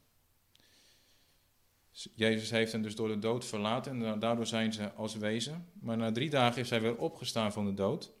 Jezus 2.14 2.50
heeft 2.50 2.72
hen 2.72 2.82
dus 2.82 2.94
door 2.94 3.08
de 3.08 3.18
dood 3.18 3.44
verlaten 3.44 4.04
en 4.04 4.18
daardoor 4.18 4.46
zijn 4.46 4.72
ze 4.72 4.92
als 4.92 5.14
wezen. 5.14 5.68
Maar 5.72 5.96
na 5.96 6.12
drie 6.12 6.30
dagen 6.30 6.60
is 6.60 6.70
hij 6.70 6.80
weer 6.80 6.96
opgestaan 6.96 7.52
van 7.52 7.64
de 7.64 7.74
dood 7.74 8.12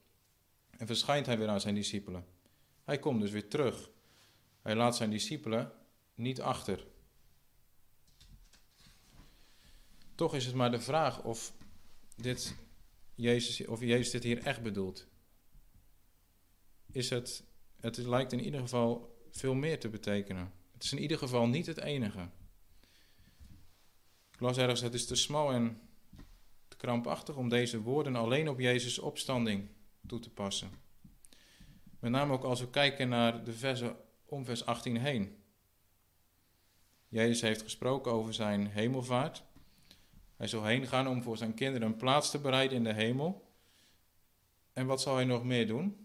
en 0.70 0.86
verschijnt 0.86 1.26
hij 1.26 1.38
weer 1.38 1.48
aan 1.48 1.60
zijn 1.60 1.74
discipelen. 1.74 2.26
Hij 2.84 2.98
komt 2.98 3.20
dus 3.20 3.30
weer 3.30 3.48
terug. 3.48 3.90
Hij 4.62 4.74
laat 4.74 4.96
zijn 4.96 5.10
discipelen 5.10 5.72
niet 6.14 6.40
achter. 6.40 6.86
Toch 10.14 10.34
is 10.34 10.46
het 10.46 10.54
maar 10.54 10.70
de 10.70 10.80
vraag 10.80 11.22
of, 11.22 11.52
dit 12.16 12.56
Jezus, 13.14 13.66
of 13.66 13.80
Jezus 13.80 14.10
dit 14.10 14.22
hier 14.22 14.42
echt 14.42 14.62
bedoelt. 14.62 15.06
Is 16.92 17.10
het, 17.10 17.44
het 17.80 17.96
lijkt 17.96 18.32
in 18.32 18.44
ieder 18.44 18.60
geval 18.60 19.13
veel 19.38 19.54
meer 19.54 19.80
te 19.80 19.88
betekenen. 19.88 20.52
Het 20.72 20.82
is 20.82 20.92
in 20.92 20.98
ieder 20.98 21.18
geval 21.18 21.46
niet 21.46 21.66
het 21.66 21.78
enige. 21.78 22.28
Ik 24.32 24.40
las 24.40 24.56
ergens, 24.56 24.80
het 24.80 24.94
is 24.94 25.06
te 25.06 25.14
smal 25.14 25.52
en 25.52 25.80
te 26.68 26.76
krampachtig 26.76 27.36
om 27.36 27.48
deze 27.48 27.80
woorden 27.80 28.16
alleen 28.16 28.48
op 28.48 28.58
Jezus' 28.58 28.98
opstanding 28.98 29.68
toe 30.06 30.18
te 30.18 30.30
passen. 30.30 30.70
Met 31.98 32.10
name 32.10 32.32
ook 32.32 32.44
als 32.44 32.60
we 32.60 32.70
kijken 32.70 33.08
naar 33.08 33.44
de 33.44 33.52
versen 33.52 33.96
om 34.24 34.44
vers 34.44 34.66
18 34.66 34.96
heen. 34.96 35.42
Jezus 37.08 37.40
heeft 37.40 37.62
gesproken 37.62 38.12
over 38.12 38.34
zijn 38.34 38.66
hemelvaart. 38.66 39.42
Hij 40.36 40.46
zal 40.46 40.64
heen 40.64 40.86
gaan 40.86 41.08
om 41.08 41.22
voor 41.22 41.36
zijn 41.36 41.54
kinderen 41.54 41.88
een 41.88 41.96
plaats 41.96 42.30
te 42.30 42.38
bereiden 42.38 42.76
in 42.76 42.84
de 42.84 42.92
hemel. 42.92 43.52
En 44.72 44.86
wat 44.86 45.00
zal 45.00 45.14
hij 45.14 45.24
nog 45.24 45.44
meer 45.44 45.66
doen? 45.66 46.03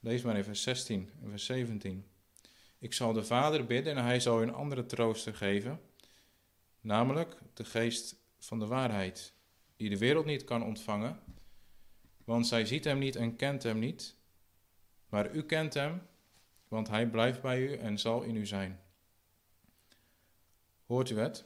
Lees 0.00 0.22
maar 0.22 0.36
in 0.36 0.44
vers 0.44 0.62
16 0.62 1.10
en 1.22 1.30
vers 1.30 1.44
17. 1.44 2.06
Ik 2.78 2.92
zal 2.92 3.12
de 3.12 3.24
Vader 3.24 3.66
bidden 3.66 3.96
en 3.96 4.04
hij 4.04 4.20
zal 4.20 4.42
een 4.42 4.54
andere 4.54 4.86
trooster 4.86 5.34
geven, 5.34 5.80
namelijk 6.80 7.38
de 7.54 7.64
geest 7.64 8.16
van 8.38 8.58
de 8.58 8.66
waarheid, 8.66 9.32
die 9.76 9.88
de 9.88 9.98
wereld 9.98 10.24
niet 10.24 10.44
kan 10.44 10.62
ontvangen, 10.62 11.20
want 12.24 12.46
zij 12.46 12.66
ziet 12.66 12.84
hem 12.84 12.98
niet 12.98 13.16
en 13.16 13.36
kent 13.36 13.62
hem 13.62 13.78
niet, 13.78 14.16
maar 15.08 15.34
u 15.34 15.42
kent 15.42 15.74
hem, 15.74 16.02
want 16.68 16.88
hij 16.88 17.06
blijft 17.06 17.40
bij 17.40 17.60
u 17.60 17.74
en 17.74 17.98
zal 17.98 18.22
in 18.22 18.36
u 18.36 18.46
zijn. 18.46 18.80
Hoort 20.86 21.10
u 21.10 21.18
het? 21.18 21.44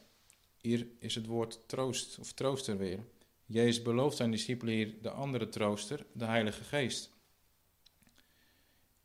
Hier 0.61 0.87
is 0.99 1.15
het 1.15 1.27
woord 1.27 1.69
troost 1.69 2.19
of 2.19 2.33
trooster 2.33 2.79
weer. 2.79 2.99
Jezus 3.47 3.83
belooft 3.83 4.17
zijn 4.17 4.31
discipelen 4.31 4.75
hier 4.75 5.03
de 5.03 5.11
andere 5.11 5.49
trooster, 5.49 6.07
de 6.13 6.25
Heilige 6.25 6.65
Geest. 6.65 7.12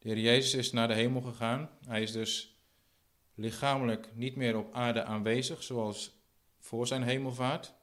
Heer 0.08 0.20
Jezus 0.20 0.54
is 0.54 0.72
naar 0.72 0.88
de 0.88 0.94
hemel 0.94 1.22
gegaan. 1.22 1.70
Hij 1.86 2.02
is 2.02 2.12
dus 2.12 2.58
lichamelijk 3.36 4.16
niet 4.16 4.36
meer 4.36 4.58
op 4.58 4.74
aarde 4.74 5.04
aanwezig, 5.04 5.64
zoals 5.64 6.22
voor 6.60 6.88
zijn 6.88 7.04
hemelvaart 7.04 7.74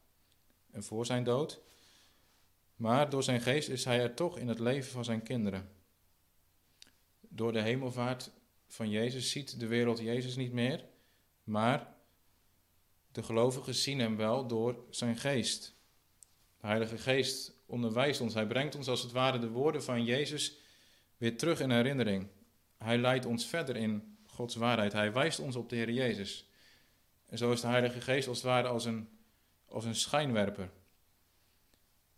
en 0.71 0.83
voor 0.83 1.05
zijn 1.05 1.23
dood. 1.23 1.61
Maar 2.75 3.09
door 3.09 3.23
zijn 3.23 3.41
geest 3.41 3.69
is 3.69 3.85
hij 3.85 3.99
er 4.01 4.13
toch 4.13 4.37
in 4.37 4.47
het 4.47 4.59
leven 4.59 4.91
van 4.91 5.03
zijn 5.03 5.23
kinderen. 5.23 5.69
Door 7.19 7.51
de 7.51 7.61
hemelvaart 7.61 8.31
van 8.67 8.89
Jezus 8.89 9.31
ziet 9.31 9.59
de 9.59 9.67
wereld 9.67 9.99
Jezus 9.99 10.35
niet 10.35 10.51
meer, 10.51 10.85
maar 11.43 11.95
de 13.11 13.23
gelovigen 13.23 13.75
zien 13.75 13.99
hem 13.99 14.17
wel 14.17 14.47
door 14.47 14.85
zijn 14.89 15.17
geest. 15.17 15.75
De 16.57 16.67
Heilige 16.67 16.97
Geest 16.97 17.53
onderwijst 17.65 18.21
ons, 18.21 18.33
hij 18.33 18.47
brengt 18.47 18.75
ons 18.75 18.87
als 18.87 19.01
het 19.01 19.11
ware 19.11 19.39
de 19.39 19.49
woorden 19.49 19.83
van 19.83 20.03
Jezus 20.03 20.63
weer 21.17 21.37
terug 21.37 21.59
in 21.59 21.71
herinnering. 21.71 22.27
Hij 22.77 22.97
leidt 22.97 23.25
ons 23.25 23.45
verder 23.45 23.75
in 23.75 24.17
Gods 24.25 24.55
waarheid. 24.55 24.93
Hij 24.93 25.13
wijst 25.13 25.39
ons 25.39 25.55
op 25.55 25.69
de 25.69 25.75
Heer 25.75 25.91
Jezus. 25.91 26.49
En 27.25 27.37
zo 27.37 27.51
is 27.51 27.61
de 27.61 27.67
Heilige 27.67 28.01
Geest 28.01 28.27
als 28.27 28.37
het 28.37 28.45
ware 28.45 28.67
als 28.67 28.85
een, 28.85 29.09
als 29.65 29.85
een 29.85 29.95
schijnwerper. 29.95 30.69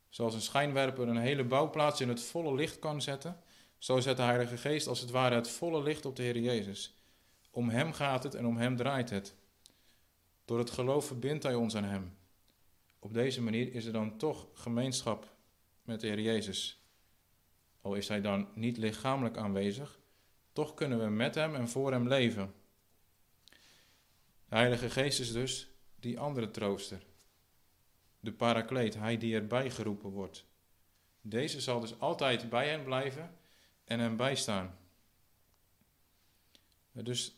Zoals 0.09 0.33
een 0.33 0.41
schijnwerper 0.41 1.07
een 1.07 1.17
hele 1.17 1.43
bouwplaats 1.43 2.01
in 2.01 2.09
het 2.09 2.21
volle 2.21 2.55
licht 2.55 2.79
kan 2.79 3.01
zetten, 3.01 3.39
zo 3.77 3.99
zet 3.99 4.17
de 4.17 4.23
Heilige 4.23 4.57
Geest 4.57 4.87
als 4.87 4.99
het 4.99 5.09
ware 5.09 5.35
het 5.35 5.49
volle 5.49 5.83
licht 5.83 6.05
op 6.05 6.15
de 6.15 6.23
Heer 6.23 6.39
Jezus. 6.39 6.95
Om 7.51 7.69
Hem 7.69 7.93
gaat 7.93 8.23
het 8.23 8.35
en 8.35 8.45
om 8.45 8.57
Hem 8.57 8.75
draait 8.75 9.09
het. 9.09 9.35
Door 10.45 10.59
het 10.59 10.69
geloof 10.69 11.05
verbindt 11.05 11.43
Hij 11.43 11.55
ons 11.55 11.75
aan 11.75 11.83
Hem. 11.83 12.17
Op 12.99 13.13
deze 13.13 13.41
manier 13.41 13.73
is 13.73 13.85
er 13.85 13.93
dan 13.93 14.17
toch 14.17 14.47
gemeenschap 14.53 15.35
met 15.83 15.99
de 15.99 16.07
Heer 16.07 16.19
Jezus. 16.19 16.86
Al 17.87 17.95
is 17.95 18.07
hij 18.07 18.21
dan 18.21 18.47
niet 18.53 18.77
lichamelijk 18.77 19.37
aanwezig, 19.37 19.99
toch 20.53 20.73
kunnen 20.73 20.99
we 20.99 21.09
met 21.09 21.35
hem 21.35 21.55
en 21.55 21.69
voor 21.69 21.91
hem 21.91 22.07
leven. 22.07 22.53
De 24.49 24.55
Heilige 24.55 24.89
Geest 24.89 25.19
is 25.19 25.31
dus 25.31 25.69
die 25.95 26.19
andere 26.19 26.51
trooster. 26.51 27.05
De 28.19 28.31
parakleet, 28.31 28.95
hij 28.95 29.17
die 29.17 29.35
erbij 29.35 29.69
geroepen 29.71 30.09
wordt. 30.09 30.45
Deze 31.21 31.61
zal 31.61 31.79
dus 31.79 31.99
altijd 31.99 32.49
bij 32.49 32.69
hen 32.69 32.83
blijven 32.83 33.37
en 33.83 33.99
hem 33.99 34.17
bijstaan. 34.17 34.77
Dus 36.91 37.35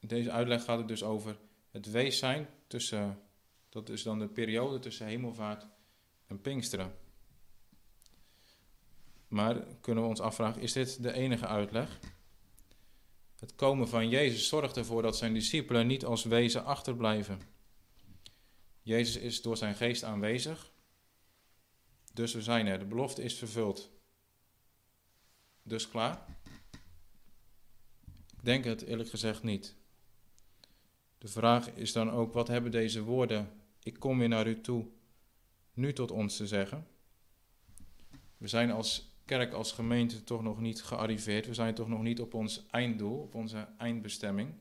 deze 0.00 0.30
uitleg 0.30 0.64
gaat 0.64 0.78
het 0.78 0.88
dus 0.88 1.02
over 1.02 1.38
het 1.70 1.90
wees 1.90 2.18
zijn 2.18 2.48
tussen, 2.66 3.22
dat 3.68 3.88
is 3.88 4.02
dan 4.02 4.18
de 4.18 4.28
periode 4.28 4.78
tussen 4.78 5.06
hemelvaart 5.06 5.66
en 6.26 6.40
Pinksteren. 6.40 7.01
Maar 9.32 9.64
kunnen 9.80 10.02
we 10.02 10.08
ons 10.08 10.20
afvragen, 10.20 10.62
is 10.62 10.72
dit 10.72 11.02
de 11.02 11.12
enige 11.12 11.46
uitleg? 11.46 11.98
Het 13.38 13.54
komen 13.54 13.88
van 13.88 14.08
Jezus 14.08 14.48
zorgt 14.48 14.76
ervoor 14.76 15.02
dat 15.02 15.16
zijn 15.16 15.34
discipelen 15.34 15.86
niet 15.86 16.04
als 16.04 16.24
wezen 16.24 16.64
achterblijven. 16.64 17.40
Jezus 18.82 19.16
is 19.16 19.42
door 19.42 19.56
zijn 19.56 19.74
geest 19.74 20.04
aanwezig, 20.04 20.72
dus 22.12 22.34
we 22.34 22.42
zijn 22.42 22.66
er. 22.66 22.78
De 22.78 22.84
belofte 22.84 23.22
is 23.22 23.34
vervuld. 23.34 23.90
Dus 25.62 25.88
klaar? 25.88 26.24
Ik 28.30 28.44
denk 28.44 28.64
het 28.64 28.82
eerlijk 28.82 29.10
gezegd 29.10 29.42
niet. 29.42 29.74
De 31.18 31.28
vraag 31.28 31.70
is 31.70 31.92
dan 31.92 32.10
ook, 32.10 32.32
wat 32.32 32.48
hebben 32.48 32.70
deze 32.70 33.02
woorden, 33.02 33.62
ik 33.82 33.98
kom 33.98 34.18
weer 34.18 34.28
naar 34.28 34.46
u 34.46 34.60
toe, 34.60 34.86
nu 35.72 35.92
tot 35.92 36.10
ons 36.10 36.36
te 36.36 36.46
zeggen? 36.46 36.86
We 38.36 38.48
zijn 38.48 38.70
als 38.70 39.10
kerk 39.24 39.52
als 39.52 39.72
gemeente 39.72 40.24
toch 40.24 40.42
nog 40.42 40.60
niet 40.60 40.82
gearriveerd. 40.82 41.46
We 41.46 41.54
zijn 41.54 41.74
toch 41.74 41.88
nog 41.88 42.02
niet 42.02 42.20
op 42.20 42.34
ons 42.34 42.66
einddoel, 42.70 43.18
op 43.18 43.34
onze 43.34 43.68
eindbestemming. 43.78 44.54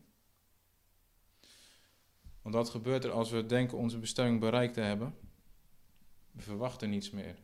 Want 2.41 2.55
wat 2.55 2.69
gebeurt 2.69 3.03
er 3.03 3.11
als 3.11 3.29
we 3.29 3.45
denken 3.45 3.77
onze 3.77 3.99
bestemming 3.99 4.39
bereikt 4.39 4.73
te 4.73 4.81
hebben? 4.81 5.15
We 6.31 6.41
verwachten 6.41 6.89
niets 6.89 7.09
meer. 7.09 7.35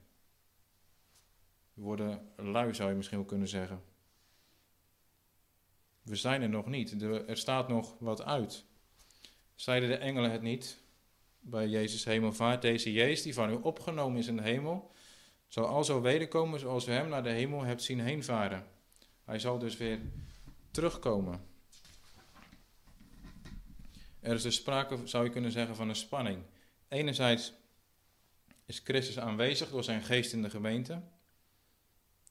We 1.74 1.82
worden 1.82 2.32
lui, 2.36 2.74
zou 2.74 2.90
je 2.90 2.96
misschien 2.96 3.18
wel 3.18 3.28
kunnen 3.28 3.48
zeggen. 3.48 3.82
We 6.02 6.16
zijn 6.16 6.42
er 6.42 6.50
nog 6.50 6.66
niet. 6.66 7.02
Er 7.02 7.38
staat 7.38 7.68
nog 7.68 7.96
wat 8.00 8.24
uit. 8.24 8.66
Zeiden 9.56 9.90
de 9.90 9.98
engelen 9.98 10.32
het 10.32 10.42
niet? 10.42 10.86
bij 11.50 11.68
Jezus 11.68 12.04
hemelvaart, 12.04 12.62
deze 12.62 12.94
Jezus 12.94 13.24
die 13.24 13.34
van 13.34 13.50
u 13.50 13.54
opgenomen 13.54 14.18
is 14.18 14.28
in 14.28 14.36
de 14.36 14.42
hemel, 14.42 14.92
zal 15.48 15.66
al 15.66 15.84
zo 15.84 16.02
wederkomen 16.02 16.60
zoals 16.60 16.88
u 16.88 16.92
hem 16.92 17.10
naar 17.10 17.24
de 17.24 17.30
hemel 17.30 17.62
hebt 17.62 17.82
zien 17.82 18.00
heenvaren. 18.00 18.68
Hij 19.24 19.40
zal 19.40 19.60
dus 19.60 19.78
weer 19.78 20.00
terugkomen. 20.72 21.46
Er 24.20 24.34
is 24.34 24.42
dus 24.42 24.56
sprake, 24.56 24.98
zou 25.04 25.24
je 25.24 25.30
kunnen 25.30 25.52
zeggen, 25.52 25.76
van 25.76 25.90
een 25.90 25.96
spanning. 25.96 26.44
Enerzijds 26.88 27.54
is 28.66 28.80
Christus 28.80 29.20
aanwezig 29.20 29.70
door 29.70 29.84
zijn 29.84 30.04
geest 30.04 30.34
in 30.34 30.42
de 30.42 30.50
gemeente. 30.50 30.94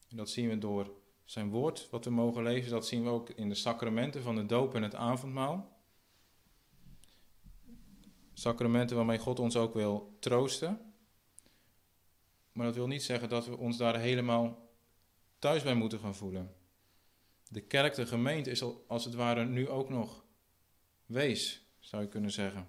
En 0.08 0.16
dat 0.16 0.30
zien 0.30 0.48
we 0.48 0.58
door 0.58 0.90
zijn 1.24 1.50
woord, 1.50 1.90
wat 1.90 2.04
we 2.04 2.10
mogen 2.10 2.42
lezen. 2.42 2.70
Dat 2.70 2.86
zien 2.86 3.02
we 3.02 3.08
ook 3.08 3.30
in 3.30 3.48
de 3.48 3.54
sacramenten 3.54 4.22
van 4.22 4.34
de 4.34 4.46
doop 4.46 4.74
en 4.74 4.82
het 4.82 4.94
avondmaal. 4.94 5.80
Sacramenten 8.32 8.96
waarmee 8.96 9.18
God 9.18 9.38
ons 9.38 9.56
ook 9.56 9.74
wil 9.74 10.16
troosten. 10.20 10.85
Maar 12.56 12.66
dat 12.66 12.74
wil 12.74 12.86
niet 12.86 13.02
zeggen 13.02 13.28
dat 13.28 13.46
we 13.46 13.56
ons 13.56 13.76
daar 13.76 13.98
helemaal 13.98 14.68
thuis 15.38 15.62
bij 15.62 15.74
moeten 15.74 15.98
gaan 15.98 16.14
voelen. 16.14 16.54
De 17.48 17.60
kerk, 17.60 17.94
de 17.94 18.06
gemeente, 18.06 18.50
is 18.50 18.62
als 18.86 19.04
het 19.04 19.14
ware 19.14 19.44
nu 19.44 19.68
ook 19.68 19.88
nog 19.88 20.24
wees, 21.06 21.66
zou 21.78 22.02
je 22.02 22.08
kunnen 22.08 22.30
zeggen. 22.30 22.68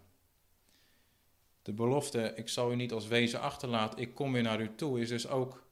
De 1.62 1.74
belofte, 1.74 2.34
ik 2.36 2.50
zal 2.50 2.72
u 2.72 2.76
niet 2.76 2.92
als 2.92 3.08
wezen 3.08 3.42
achterlaten, 3.42 4.00
ik 4.00 4.14
kom 4.14 4.32
weer 4.32 4.42
naar 4.42 4.62
u 4.62 4.76
toe, 4.76 5.00
is 5.00 5.10
dus 5.10 5.28
ook 5.28 5.68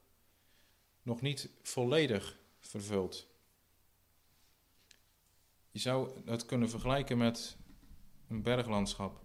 nog 1.01 1.21
niet 1.21 1.49
volledig 1.61 2.37
vervuld. 2.59 3.27
Je 5.71 5.79
zou 5.79 6.21
het 6.25 6.45
kunnen 6.45 6.69
vergelijken 6.69 7.17
met 7.17 7.57
een 8.27 8.41
berglandschap. 8.41 9.21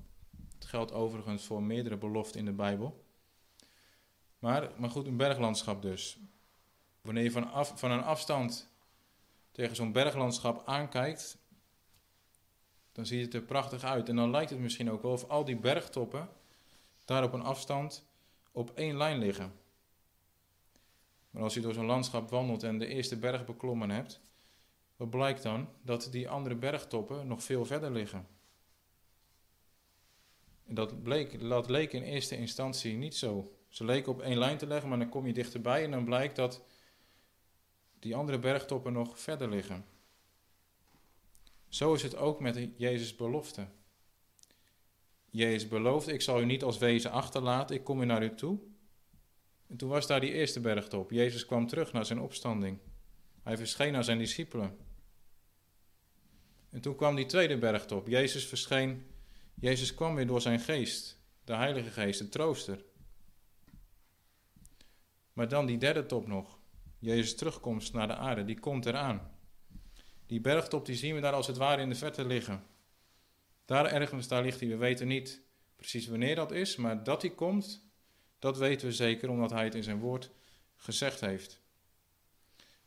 Het 0.55 0.65
geldt 0.65 0.93
overigens 0.93 1.45
voor 1.45 1.63
meerdere 1.63 1.97
beloften 1.97 2.39
in 2.39 2.45
de 2.45 2.53
Bijbel. 2.53 3.09
Maar, 4.41 4.71
maar 4.77 4.91
goed, 4.91 5.07
een 5.07 5.17
berglandschap 5.17 5.83
dus. 5.83 6.19
Wanneer 7.01 7.23
je 7.23 7.31
van, 7.31 7.51
af, 7.51 7.73
van 7.79 7.91
een 7.91 8.03
afstand 8.03 8.69
tegen 9.51 9.77
zo'n 9.77 9.93
berglandschap 9.93 10.63
aankijkt, 10.67 11.39
dan 12.93 13.07
ziet 13.07 13.25
het 13.25 13.35
er 13.35 13.43
prachtig 13.43 13.85
uit. 13.85 14.09
En 14.09 14.17
dan 14.17 14.31
lijkt 14.31 14.51
het 14.51 14.59
misschien 14.59 14.91
ook 14.91 15.03
wel 15.03 15.13
of 15.13 15.29
al 15.29 15.45
die 15.45 15.57
bergtoppen 15.57 16.29
daar 17.05 17.25
op 17.25 17.33
een 17.33 17.43
afstand 17.43 18.05
op 18.53 18.71
één 18.71 18.97
lijn 18.97 19.19
liggen. 19.19 19.53
Maar 21.31 21.43
als 21.43 21.55
je 21.55 21.61
door 21.61 21.75
zo'n 21.75 21.87
landschap 21.87 22.31
wandelt 22.31 22.63
en 22.63 22.79
de 22.79 22.87
eerste 22.87 23.19
berg 23.19 23.45
beklommen 23.45 23.91
hebt, 23.91 24.21
wat 24.97 25.11
blijkt 25.11 25.43
dan? 25.43 25.69
Dat 25.83 26.09
die 26.11 26.29
andere 26.29 26.55
bergtoppen 26.55 27.27
nog 27.27 27.43
veel 27.43 27.65
verder 27.65 27.91
liggen. 27.91 28.27
En 30.67 30.75
dat, 30.75 31.03
bleek, 31.03 31.41
dat 31.49 31.69
leek 31.69 31.93
in 31.93 32.03
eerste 32.03 32.37
instantie 32.37 32.97
niet 32.97 33.17
zo. 33.17 33.60
Ze 33.71 33.85
leken 33.85 34.13
op 34.13 34.21
één 34.21 34.39
lijn 34.39 34.59
te 34.59 34.67
leggen, 34.67 34.89
maar 34.89 34.99
dan 34.99 35.09
kom 35.09 35.27
je 35.27 35.33
dichterbij 35.33 35.85
en 35.85 35.91
dan 35.91 36.05
blijkt 36.05 36.37
dat 36.37 36.63
die 37.99 38.17
andere 38.17 38.39
bergtoppen 38.39 38.93
nog 38.93 39.19
verder 39.19 39.49
liggen. 39.49 39.85
Zo 41.69 41.95
is 41.95 42.03
het 42.03 42.17
ook 42.17 42.41
met 42.41 42.69
Jezus' 42.77 43.17
belofte. 43.17 43.67
Jezus 45.31 45.69
beloofde, 45.69 46.13
ik 46.13 46.21
zal 46.21 46.41
u 46.41 46.45
niet 46.45 46.63
als 46.63 46.79
wezen 46.79 47.11
achterlaten, 47.11 47.77
ik 47.77 47.85
kom 47.85 48.03
u 48.03 48.05
naar 48.05 48.23
u 48.23 48.35
toe. 48.35 48.59
En 49.67 49.77
toen 49.77 49.89
was 49.89 50.07
daar 50.07 50.21
die 50.21 50.33
eerste 50.33 50.61
bergtop. 50.61 51.11
Jezus 51.11 51.47
kwam 51.47 51.67
terug 51.67 51.93
naar 51.93 52.07
zijn 52.07 52.21
opstanding. 52.21 52.79
Hij 53.43 53.57
verscheen 53.57 53.93
naar 53.93 54.05
zijn 54.05 54.19
discipelen. 54.19 54.79
En 56.71 56.81
toen 56.81 56.97
kwam 56.97 57.15
die 57.15 57.27
tweede 57.27 57.59
bergtop. 57.59 58.09
Jezus 58.09 58.47
verscheen, 58.47 59.07
Jezus 59.55 59.95
kwam 59.95 60.15
weer 60.15 60.27
door 60.27 60.41
zijn 60.41 60.61
geest, 60.61 61.19
de 61.45 61.55
Heilige 61.55 61.91
Geest, 61.91 62.19
de 62.19 62.29
trooster. 62.29 62.85
Maar 65.33 65.49
dan 65.49 65.67
die 65.67 65.79
derde 65.79 66.07
top 66.07 66.27
nog. 66.27 66.59
Jezus' 66.99 67.35
terugkomst 67.35 67.93
naar 67.93 68.07
de 68.07 68.17
aarde, 68.17 68.45
die 68.45 68.61
komt 68.61 68.87
eraan. 68.87 69.31
Die 70.27 70.41
bergtop 70.41 70.87
die 70.87 70.97
zien 70.97 71.15
we 71.15 71.21
daar 71.21 71.33
als 71.33 71.47
het 71.47 71.57
ware 71.57 71.83
in 71.83 71.89
de 71.89 71.95
verte 71.95 72.25
liggen. 72.25 72.67
Daar 73.65 73.87
ergens, 73.87 74.29
daar 74.29 74.43
ligt 74.43 74.61
hij. 74.61 74.69
We 74.69 74.77
weten 74.77 75.09
niet 75.09 75.43
precies 75.77 76.07
wanneer 76.07 76.35
dat 76.35 76.53
is, 76.53 76.77
maar 76.77 77.05
dat 77.05 77.23
hij 77.23 77.31
komt, 77.31 77.91
dat 78.39 78.59
weten 78.59 78.87
we 78.87 78.93
zeker 78.93 79.31
omdat 79.31 79.51
hij 79.51 79.65
het 79.65 79.75
in 79.75 79.83
zijn 79.83 79.99
woord 79.99 80.31
gezegd 80.77 81.21
heeft. 81.21 81.61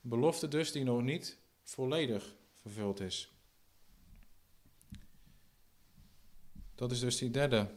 belofte 0.02 0.48
dus 0.48 0.72
die 0.72 0.84
nog 0.84 1.02
niet 1.02 1.38
volledig 1.64 2.36
vervuld 2.62 3.00
is. 3.00 3.32
Dat 6.76 6.92
is 6.92 7.00
dus 7.00 7.18
die 7.18 7.32
derde 7.32 7.70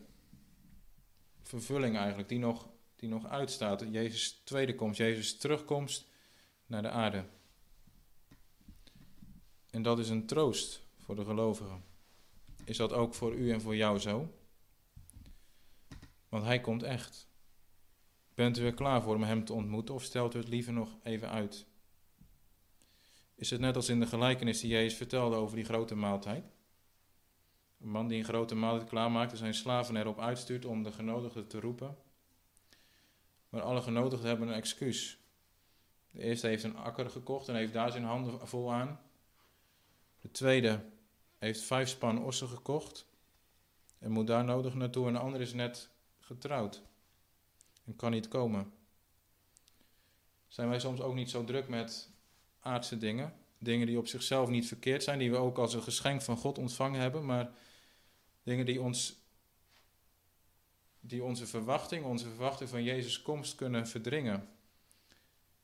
vervulling 1.42 1.96
eigenlijk, 1.96 2.28
die 2.28 2.38
nog, 2.38 2.68
die 2.96 3.08
nog 3.08 3.26
uitstaat. 3.26 3.84
Jezus' 3.90 4.40
tweede 4.44 4.74
komst, 4.74 4.98
Jezus' 4.98 5.36
terugkomst 5.36 6.06
naar 6.66 6.82
de 6.82 6.90
aarde. 6.90 7.24
En 9.70 9.82
dat 9.82 9.98
is 9.98 10.08
een 10.08 10.26
troost 10.26 10.86
voor 10.98 11.16
de 11.16 11.24
gelovigen. 11.24 11.84
Is 12.64 12.76
dat 12.76 12.92
ook 12.92 13.14
voor 13.14 13.34
u 13.34 13.52
en 13.52 13.60
voor 13.60 13.76
jou 13.76 13.98
zo? 13.98 14.34
Want 16.28 16.44
hij 16.44 16.60
komt 16.60 16.82
echt. 16.82 17.28
Bent 18.34 18.58
u 18.58 18.64
er 18.64 18.74
klaar 18.74 19.02
voor 19.02 19.14
om 19.14 19.22
hem 19.22 19.44
te 19.44 19.52
ontmoeten 19.52 19.94
of 19.94 20.02
stelt 20.02 20.34
u 20.34 20.38
het 20.38 20.48
liever 20.48 20.72
nog 20.72 20.96
even 21.02 21.30
uit? 21.30 21.66
Is 23.34 23.50
het 23.50 23.60
net 23.60 23.76
als 23.76 23.88
in 23.88 24.00
de 24.00 24.06
gelijkenis 24.06 24.60
die 24.60 24.70
Jezus 24.70 24.96
vertelde 24.96 25.36
over 25.36 25.56
die 25.56 25.64
grote 25.64 25.94
maaltijd? 25.94 26.44
Een 27.80 27.90
man 27.90 28.08
die 28.08 28.18
een 28.18 28.24
grote 28.24 28.54
maaltijd 28.54 28.88
klaarmaakt 28.88 29.32
en 29.32 29.36
zijn 29.38 29.54
slaven 29.54 29.96
erop 29.96 30.20
uitstuurt 30.20 30.64
om 30.64 30.82
de 30.82 30.92
genodigden 30.92 31.46
te 31.46 31.60
roepen. 31.60 31.96
Maar 33.56 33.64
alle 33.64 33.82
genodigden 33.82 34.28
hebben 34.28 34.48
een 34.48 34.54
excuus. 34.54 35.18
De 36.10 36.22
eerste 36.22 36.46
heeft 36.46 36.62
een 36.62 36.76
akker 36.76 37.10
gekocht 37.10 37.48
en 37.48 37.54
heeft 37.54 37.72
daar 37.72 37.90
zijn 37.90 38.04
handen 38.04 38.48
vol 38.48 38.72
aan. 38.72 39.00
De 40.20 40.30
tweede 40.30 40.84
heeft 41.38 41.60
vijf 41.60 41.88
span 41.88 42.24
ossen 42.24 42.48
gekocht 42.48 43.06
en 43.98 44.10
moet 44.10 44.26
daar 44.26 44.44
nodig 44.44 44.74
naartoe. 44.74 45.06
En 45.06 45.12
de 45.12 45.18
andere 45.18 45.44
is 45.44 45.52
net 45.52 45.88
getrouwd 46.20 46.82
en 47.84 47.96
kan 47.96 48.10
niet 48.10 48.28
komen. 48.28 48.72
Zijn 50.48 50.68
wij 50.68 50.80
soms 50.80 51.00
ook 51.00 51.14
niet 51.14 51.30
zo 51.30 51.44
druk 51.44 51.68
met 51.68 52.10
aardse 52.60 52.98
dingen? 52.98 53.34
Dingen 53.58 53.86
die 53.86 53.98
op 53.98 54.06
zichzelf 54.06 54.48
niet 54.48 54.66
verkeerd 54.66 55.02
zijn, 55.02 55.18
die 55.18 55.30
we 55.30 55.36
ook 55.36 55.58
als 55.58 55.74
een 55.74 55.82
geschenk 55.82 56.22
van 56.22 56.36
God 56.36 56.58
ontvangen 56.58 57.00
hebben, 57.00 57.26
maar 57.26 57.50
dingen 58.42 58.66
die 58.66 58.80
ons 58.80 59.18
die 61.06 61.22
onze 61.22 61.46
verwachting, 61.46 62.04
onze 62.04 62.28
verwachting 62.28 62.70
van 62.70 62.82
Jezus' 62.82 63.22
komst 63.22 63.54
kunnen 63.54 63.86
verdringen. 63.86 64.48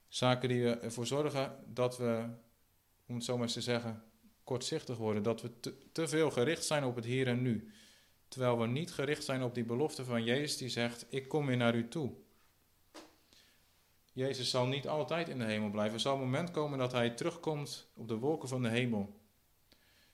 Zaken 0.09 0.49
die 0.49 0.65
ervoor 0.65 1.07
zorgen 1.07 1.65
dat 1.67 1.99
we, 1.99 2.25
om 3.07 3.15
het 3.15 3.25
zo 3.25 3.35
maar 3.35 3.43
eens 3.43 3.53
te 3.53 3.61
zeggen, 3.61 4.05
kortzichtig 4.45 4.97
worden. 4.97 5.23
Dat 5.23 5.43
we 5.43 5.51
te, 5.93 6.09
veel 6.09 6.31
gericht 6.31 6.65
zijn 6.65 6.85
op 6.85 6.97
het 6.97 7.05
hier 7.05 7.27
en 7.27 7.43
nu. 7.43 7.73
Terwijl 8.29 8.59
we 8.59 8.67
niet 8.67 8.93
gericht 8.93 9.25
zijn 9.25 9.43
op 9.43 9.55
die 9.55 9.65
belofte 9.65 10.05
van 10.05 10.25
Jezus 10.25 10.57
die 10.57 10.69
zegt, 10.69 11.07
ik 11.09 11.29
kom 11.29 11.47
weer 11.47 11.57
naar 11.57 11.75
u 11.75 11.89
toe. 11.89 12.13
Jezus 14.13 14.51
zal 14.51 14.67
niet 14.67 14.89
altijd 14.89 15.29
in 15.29 15.39
de 15.39 15.45
hemel 15.45 15.71
blijven. 15.71 15.95
Er 15.95 16.01
zal 16.01 16.15
een 16.15 16.21
moment 16.21 16.51
komen 16.51 16.79
dat 16.79 16.93
hij 16.93 17.11
terugkomt 17.11 17.91
op 17.95 18.09
de 18.09 18.17
wolken 18.17 18.49
van 18.49 18.63
de 18.63 18.69
hemel. 18.69 19.21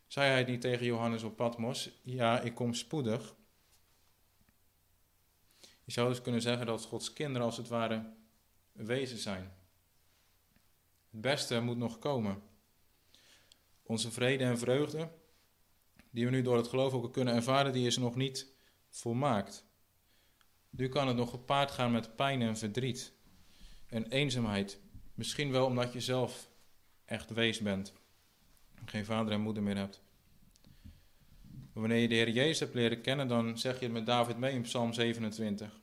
Zei 0.07 0.31
hij 0.31 0.45
niet 0.45 0.61
tegen 0.61 0.87
Johannes 0.87 1.23
op 1.23 1.37
Patmos, 1.37 1.91
ja, 2.03 2.41
ik 2.41 2.55
kom 2.55 2.75
spoedig. 2.75 3.35
Je 5.89 5.95
zou 5.95 6.09
dus 6.09 6.23
kunnen 6.23 6.43
zeggen 6.43 6.67
dat 6.67 6.85
Gods 6.85 7.13
kinderen 7.13 7.47
als 7.47 7.57
het 7.57 7.69
ware 7.69 8.13
wezen 8.73 9.19
zijn. 9.19 9.53
Het 11.11 11.21
beste 11.21 11.61
moet 11.61 11.77
nog 11.77 11.99
komen. 11.99 12.43
Onze 13.83 14.11
vrede 14.11 14.45
en 14.45 14.59
vreugde, 14.59 15.11
die 16.11 16.25
we 16.25 16.31
nu 16.31 16.43
door 16.43 16.57
het 16.57 16.69
geloof 16.69 16.93
ook 16.93 17.13
kunnen 17.13 17.35
ervaren, 17.35 17.73
die 17.73 17.87
is 17.87 17.97
nog 17.97 18.15
niet 18.15 18.47
volmaakt. 18.89 19.67
Nu 20.71 20.89
kan 20.89 21.09
het 21.09 21.17
nog 21.17 21.31
gepaard 21.31 21.71
gaan 21.71 21.93
met 21.93 22.17
pijn 22.17 22.43
en 22.43 22.57
verdriet 22.57 23.13
en 23.87 24.07
eenzaamheid. 24.07 24.81
Misschien 25.15 25.51
wel 25.51 25.67
omdat 25.67 25.93
je 25.93 26.01
zelf 26.01 26.51
echt 27.05 27.31
wees 27.31 27.61
bent. 27.61 27.93
Geen 28.85 29.05
vader 29.05 29.33
en 29.33 29.41
moeder 29.41 29.63
meer 29.63 29.77
hebt. 29.77 30.03
Wanneer 31.79 31.99
je 31.99 32.09
de 32.09 32.15
Heer 32.15 32.31
Jezus 32.31 32.61
hebt 32.61 32.75
leren 32.75 33.01
kennen, 33.01 33.29
dan 33.29 33.59
zeg 33.59 33.79
je 33.79 33.85
het 33.85 33.95
met 33.95 34.07
David 34.07 34.37
mee 34.37 34.53
in 34.53 34.63
Psalm 34.63 34.93
27. 34.93 35.81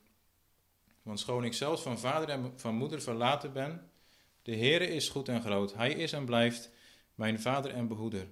Want 1.02 1.20
schoon 1.20 1.44
ik 1.44 1.52
zelfs 1.52 1.82
van 1.82 1.98
vader 1.98 2.28
en 2.28 2.52
van 2.56 2.74
moeder 2.74 3.02
verlaten 3.02 3.52
ben, 3.52 3.90
de 4.42 4.56
Heere 4.56 4.86
is 4.86 5.08
goed 5.08 5.28
en 5.28 5.42
groot. 5.42 5.74
Hij 5.74 5.92
is 5.92 6.12
en 6.12 6.24
blijft 6.24 6.70
mijn 7.14 7.40
vader 7.40 7.70
en 7.70 7.88
behoeder. 7.88 8.28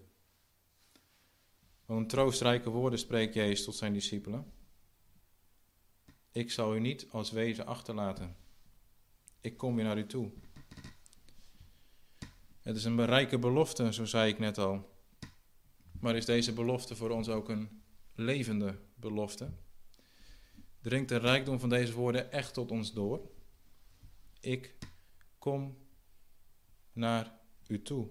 Een 1.86 2.06
troostrijke 2.06 2.70
woorden 2.70 2.98
spreekt 2.98 3.34
Jezus 3.34 3.64
tot 3.64 3.76
zijn 3.76 3.92
discipelen. 3.92 4.52
Ik 6.32 6.50
zal 6.50 6.76
u 6.76 6.80
niet 6.80 7.06
als 7.10 7.30
wezen 7.30 7.66
achterlaten. 7.66 8.36
Ik 9.40 9.56
kom 9.56 9.74
weer 9.74 9.84
naar 9.84 9.98
u 9.98 10.06
toe. 10.06 10.30
Het 12.62 12.76
is 12.76 12.84
een 12.84 13.04
rijke 13.04 13.38
belofte, 13.38 13.92
zo 13.92 14.04
zei 14.04 14.32
ik 14.32 14.38
net 14.38 14.58
al. 14.58 14.93
Maar 16.04 16.16
is 16.16 16.24
deze 16.24 16.52
belofte 16.52 16.96
voor 16.96 17.10
ons 17.10 17.28
ook 17.28 17.48
een 17.48 17.82
levende 18.14 18.78
belofte? 18.94 19.50
dringt 20.80 21.08
de 21.08 21.16
rijkdom 21.16 21.60
van 21.60 21.68
deze 21.68 21.92
woorden 21.92 22.32
echt 22.32 22.54
tot 22.54 22.70
ons 22.70 22.92
door. 22.92 23.30
Ik 24.40 24.74
kom 25.38 25.76
naar 26.92 27.40
u 27.66 27.82
toe. 27.82 28.08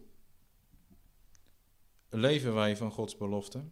Leven 2.09 2.53
wij 2.53 2.77
van 2.77 2.91
Gods 2.91 3.17
belofte? 3.17 3.63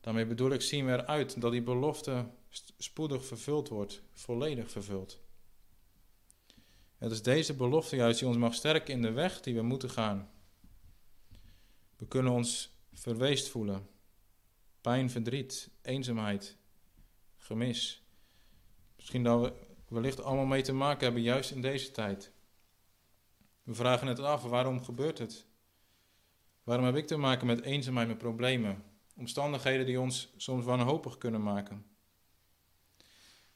Daarmee 0.00 0.26
bedoel 0.26 0.50
ik, 0.50 0.60
zien 0.60 0.86
we 0.86 0.92
eruit 0.92 1.40
dat 1.40 1.52
die 1.52 1.62
belofte 1.62 2.30
spoedig 2.78 3.24
vervuld 3.24 3.68
wordt, 3.68 4.02
volledig 4.12 4.70
vervuld. 4.70 5.20
Het 6.96 7.12
is 7.12 7.22
deze 7.22 7.54
belofte 7.54 7.96
juist 7.96 8.18
die 8.18 8.28
ons 8.28 8.36
mag 8.36 8.54
sterken 8.54 8.94
in 8.94 9.02
de 9.02 9.12
weg 9.12 9.40
die 9.40 9.54
we 9.54 9.62
moeten 9.62 9.90
gaan. 9.90 10.30
We 11.96 12.06
kunnen 12.06 12.32
ons 12.32 12.76
verweest 12.92 13.48
voelen. 13.48 13.88
Pijn, 14.80 15.10
verdriet, 15.10 15.70
eenzaamheid, 15.82 16.56
gemis. 17.36 18.02
Misschien 18.96 19.22
dat 19.22 19.40
we 19.40 19.52
wellicht 19.88 20.22
allemaal 20.22 20.44
mee 20.44 20.62
te 20.62 20.72
maken 20.72 21.04
hebben, 21.04 21.22
juist 21.22 21.50
in 21.50 21.60
deze 21.60 21.90
tijd. 21.90 22.32
We 23.62 23.74
vragen 23.74 24.06
het 24.06 24.18
af, 24.18 24.42
waarom 24.42 24.84
gebeurt 24.84 25.18
het? 25.18 25.46
Waarom 26.64 26.84
heb 26.84 26.96
ik 26.96 27.06
te 27.06 27.16
maken 27.16 27.46
met 27.46 27.62
eenzaamheid, 27.62 28.08
met 28.08 28.18
problemen? 28.18 28.84
Omstandigheden 29.16 29.86
die 29.86 30.00
ons 30.00 30.32
soms 30.36 30.64
wanhopig 30.64 31.18
kunnen 31.18 31.42
maken. 31.42 31.86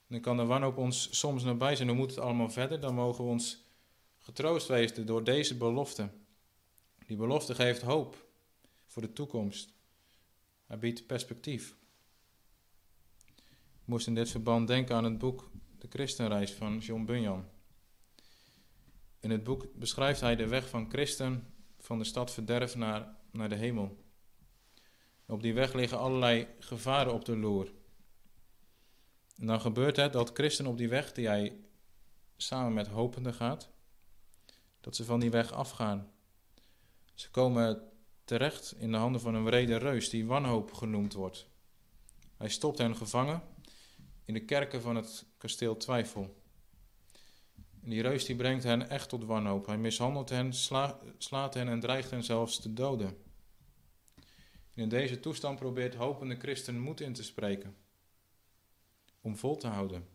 Dan 0.06 0.20
kan 0.20 0.36
de 0.36 0.44
wanhoop 0.44 0.76
ons 0.76 1.18
soms 1.18 1.42
nabij 1.42 1.76
zijn. 1.76 1.88
Hoe 1.88 1.96
moet 1.96 2.10
het 2.10 2.18
allemaal 2.18 2.50
verder? 2.50 2.80
Dan 2.80 2.94
mogen 2.94 3.24
we 3.24 3.30
ons 3.30 3.64
getroost 4.18 4.68
wezen 4.68 5.06
door 5.06 5.24
deze 5.24 5.56
belofte. 5.56 6.08
Die 7.06 7.16
belofte 7.16 7.54
geeft 7.54 7.82
hoop 7.82 8.28
voor 8.90 9.02
de 9.02 9.12
toekomst. 9.12 9.74
Hij 10.66 10.78
biedt 10.78 11.06
perspectief. 11.06 11.76
Ik 13.80 13.86
moest 13.86 14.06
in 14.06 14.14
dit 14.14 14.30
verband 14.30 14.66
denken 14.66 14.96
aan 14.96 15.04
het 15.04 15.18
boek 15.18 15.50
De 15.78 15.86
Christenreis 15.88 16.52
van 16.52 16.78
John 16.78 17.04
Bunyan. 17.04 17.48
In 19.20 19.30
het 19.30 19.44
boek 19.44 19.66
beschrijft 19.74 20.20
hij 20.20 20.36
de 20.36 20.46
weg 20.46 20.68
van 20.68 20.90
christen 20.90 21.54
van 21.78 21.98
de 21.98 22.04
stad 22.04 22.30
verderf 22.30 22.74
naar, 22.74 23.16
naar 23.30 23.48
de 23.48 23.54
hemel. 23.54 24.04
Op 25.26 25.42
die 25.42 25.54
weg 25.54 25.72
liggen 25.72 25.98
allerlei 25.98 26.48
gevaren 26.58 27.14
op 27.14 27.24
de 27.24 27.36
loer. 27.36 27.72
En 29.36 29.46
dan 29.46 29.60
gebeurt 29.60 29.96
het 29.96 30.12
dat 30.12 30.30
christen 30.32 30.66
op 30.66 30.78
die 30.78 30.88
weg 30.88 31.12
die 31.12 31.26
hij 31.26 31.60
samen 32.36 32.72
met 32.72 32.86
hopenden 32.86 33.34
gaat, 33.34 33.70
dat 34.80 34.96
ze 34.96 35.04
van 35.04 35.20
die 35.20 35.30
weg 35.30 35.52
afgaan. 35.52 36.12
Ze 37.14 37.30
komen 37.30 37.89
terecht 38.30 38.74
in 38.78 38.90
de 38.90 38.96
handen 38.96 39.20
van 39.20 39.34
een 39.34 39.44
wrede 39.44 39.76
reus 39.76 40.10
die 40.10 40.26
wanhoop 40.26 40.72
genoemd 40.72 41.12
wordt. 41.12 41.46
Hij 42.36 42.48
stopt 42.48 42.78
hen 42.78 42.96
gevangen 42.96 43.42
in 44.24 44.34
de 44.34 44.44
kerken 44.44 44.80
van 44.80 44.96
het 44.96 45.26
kasteel 45.38 45.76
Twijfel. 45.76 46.42
En 47.82 47.90
die 47.90 48.02
reus 48.02 48.24
die 48.24 48.36
brengt 48.36 48.64
hen 48.64 48.88
echt 48.90 49.08
tot 49.08 49.24
wanhoop. 49.24 49.66
Hij 49.66 49.78
mishandelt 49.78 50.28
hen, 50.28 50.52
slaat 51.18 51.54
hen 51.54 51.68
en 51.68 51.80
dreigt 51.80 52.10
hen 52.10 52.24
zelfs 52.24 52.60
te 52.60 52.72
doden. 52.72 53.08
En 54.74 54.82
in 54.82 54.88
deze 54.88 55.20
toestand 55.20 55.58
probeert 55.58 55.94
hopende 55.94 56.36
christen 56.36 56.80
moed 56.80 57.00
in 57.00 57.12
te 57.12 57.22
spreken. 57.22 57.76
Om 59.20 59.36
vol 59.36 59.56
te 59.56 59.68
houden. 59.68 60.08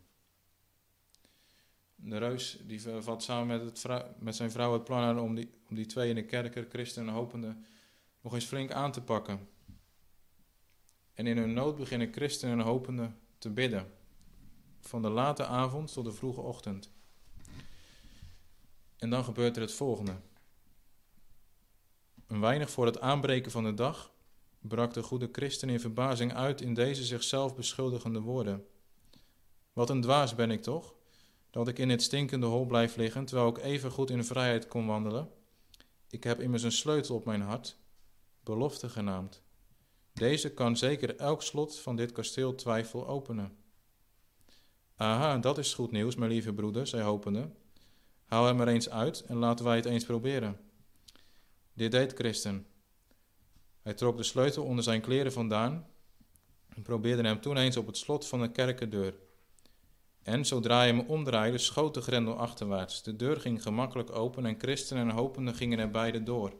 De 1.96 2.18
reus 2.18 2.60
die 2.64 2.82
vat 2.82 3.24
samen 3.24 3.48
met, 3.48 3.84
het 3.84 4.20
met 4.20 4.36
zijn 4.36 4.52
vrouw 4.52 4.74
het 4.74 4.84
plan 4.84 5.02
aan 5.02 5.20
om 5.20 5.36
die, 5.36 5.50
om 5.70 5.76
die 5.76 5.86
twee 5.86 6.10
in 6.10 6.16
de 6.16 6.26
kerker, 6.26 6.66
christen 6.70 7.08
en 7.08 7.14
hopende, 7.14 7.56
nog 8.26 8.34
eens 8.34 8.46
flink 8.46 8.72
aan 8.72 8.92
te 8.92 9.02
pakken. 9.02 9.48
En 11.14 11.28
in 11.28 11.38
hun 11.38 11.54
nood 11.54 11.76
beginnen 11.76 12.14
christenen 12.14 12.60
en 12.60 12.66
hopenden 12.66 13.20
te 13.38 13.50
bidden. 13.50 13.94
Van 14.80 15.02
de 15.02 15.10
late 15.10 15.46
avond 15.46 15.94
tot 15.94 16.06
de 16.06 16.12
vroege 16.12 16.42
ochtend. 16.42 16.92
En 18.98 19.10
dan 19.10 19.24
gebeurt 19.24 19.56
er 19.56 19.62
het 19.62 19.74
volgende. 19.74 20.16
Een 22.28 22.40
weinig 22.40 22.70
voor 22.70 22.86
het 22.86 23.00
aanbreken 23.00 23.52
van 23.52 23.64
de 23.64 23.74
dag 23.74 24.12
brak 24.60 24.94
de 24.94 25.04
goede 25.04 25.30
christen 25.32 25.70
in 25.70 25.80
verbazing 25.80 26.34
uit 26.34 26.62
in 26.62 26.74
deze 26.74 27.04
zichzelf 27.04 27.56
beschuldigende 27.56 28.20
woorden. 28.20 28.66
Wat 29.74 29.90
een 29.90 30.02
dwaas 30.02 30.36
ben 30.36 30.52
ik 30.52 30.62
toch, 30.62 30.96
dat 31.50 31.68
ik 31.68 31.80
in 31.80 31.90
het 31.90 32.02
stinkende 32.02 32.46
hol 32.46 32.66
blijf 32.66 32.96
liggen, 32.96 33.26
terwijl 33.26 33.50
ik 33.50 33.58
even 33.58 33.92
goed 33.92 34.10
in 34.10 34.24
vrijheid 34.24 34.68
kon 34.68 34.86
wandelen. 34.86 35.32
Ik 36.10 36.24
heb 36.24 36.40
immers 36.40 36.64
een 36.64 36.72
sleutel 36.72 37.16
op 37.16 37.26
mijn 37.26 37.42
hart, 37.42 37.78
belofte 38.46 38.90
genaamd. 38.90 39.42
Deze 40.14 40.54
kan 40.54 40.78
zeker 40.78 41.16
elk 41.16 41.42
slot 41.42 41.80
van 41.80 41.96
dit 41.96 42.12
kasteel 42.12 42.56
twijfel 42.56 43.08
openen. 43.08 43.58
Aha, 44.96 45.38
dat 45.38 45.58
is 45.58 45.74
goed 45.74 45.92
nieuws, 45.92 46.16
mijn 46.16 46.32
lieve 46.32 46.54
broeder, 46.54 46.88
zei 46.88 47.04
hopende. 47.04 47.50
Haal 48.26 48.46
hem 48.46 48.62
er 48.62 48.68
eens 48.68 48.90
uit 48.90 49.22
en 49.22 49.38
laten 49.38 49.66
wij 49.66 49.76
het 49.76 49.86
eens 49.86 50.06
proberen. 50.06 50.60
Dit 51.74 51.92
deed 51.92 52.14
Christen. 52.14 52.68
Hij 53.82 53.94
trok 53.94 54.18
de 54.18 54.24
sleutel 54.24 54.64
onder 54.64 54.84
zijn 54.84 55.02
kleren 55.02 55.32
vandaan 55.32 55.88
en 56.76 56.82
probeerde 56.82 57.24
hem 57.24 57.42
toen 57.42 57.58
eens 57.58 57.78
op 57.78 57.88
het 57.88 57.98
slot 57.98 58.28
van 58.28 58.42
de 58.42 58.52
kerkendeur. 58.52 59.16
En 60.24 60.46
zodra 60.46 60.78
hij 60.78 60.88
hem 60.88 61.00
omdraaide, 61.00 61.58
schoot 61.58 61.94
de 61.94 62.02
grendel 62.02 62.38
achterwaarts. 62.38 63.04
De 63.04 63.16
deur 63.16 63.40
ging 63.40 63.62
gemakkelijk 63.62 64.16
open 64.16 64.46
en 64.46 64.60
Christen 64.60 64.98
en 64.98 65.10
hopenden 65.10 65.56
gingen 65.56 65.80
er 65.80 65.92
beide 65.92 66.24
door. 66.24 66.54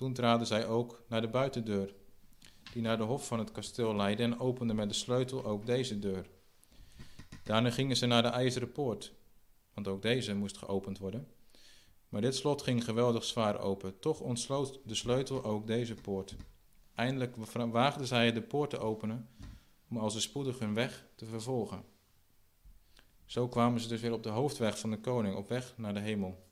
Toen 0.00 0.12
traden 0.12 0.46
zij 0.46 0.66
ook 0.66 1.02
naar 1.08 1.20
de 1.20 1.28
buitendeur, 1.28 1.94
die 2.72 2.82
naar 2.82 2.96
de 2.96 3.02
hof 3.02 3.26
van 3.26 3.38
het 3.38 3.52
kasteel 3.52 3.96
leidde, 3.96 4.22
en 4.22 4.38
openden 4.38 4.76
met 4.76 4.88
de 4.88 4.94
sleutel 4.94 5.44
ook 5.44 5.66
deze 5.66 5.98
deur. 5.98 6.26
Daarna 7.44 7.70
gingen 7.70 7.96
ze 7.96 8.06
naar 8.06 8.22
de 8.22 8.28
ijzeren 8.28 8.72
poort, 8.72 9.12
want 9.74 9.88
ook 9.88 10.02
deze 10.02 10.34
moest 10.34 10.58
geopend 10.58 10.98
worden. 10.98 11.28
Maar 12.08 12.20
dit 12.20 12.34
slot 12.34 12.62
ging 12.62 12.84
geweldig 12.84 13.24
zwaar 13.24 13.60
open. 13.60 13.98
Toch 13.98 14.20
ontsloot 14.20 14.80
de 14.84 14.94
sleutel 14.94 15.44
ook 15.44 15.66
deze 15.66 15.94
poort. 15.94 16.36
Eindelijk 16.94 17.36
waagden 17.70 18.06
zij 18.06 18.32
de 18.32 18.42
poort 18.42 18.70
te 18.70 18.78
openen, 18.78 19.28
om 19.90 19.96
als 19.96 20.12
ze 20.12 20.20
spoedig 20.20 20.58
hun 20.58 20.74
weg 20.74 21.06
te 21.14 21.24
vervolgen. 21.24 21.84
Zo 23.24 23.48
kwamen 23.48 23.80
ze 23.80 23.88
dus 23.88 24.00
weer 24.00 24.12
op 24.12 24.22
de 24.22 24.28
hoofdweg 24.28 24.78
van 24.78 24.90
de 24.90 25.00
koning, 25.00 25.36
op 25.36 25.48
weg 25.48 25.74
naar 25.76 25.94
de 25.94 26.00
hemel. 26.00 26.49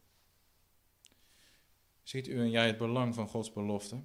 Ziet 2.09 2.29
u 2.29 2.39
en 2.39 2.51
jij 2.51 2.67
het 2.67 2.79
belang 2.79 3.15
van 3.15 3.29
Gods 3.29 3.53
belofte? 3.53 4.03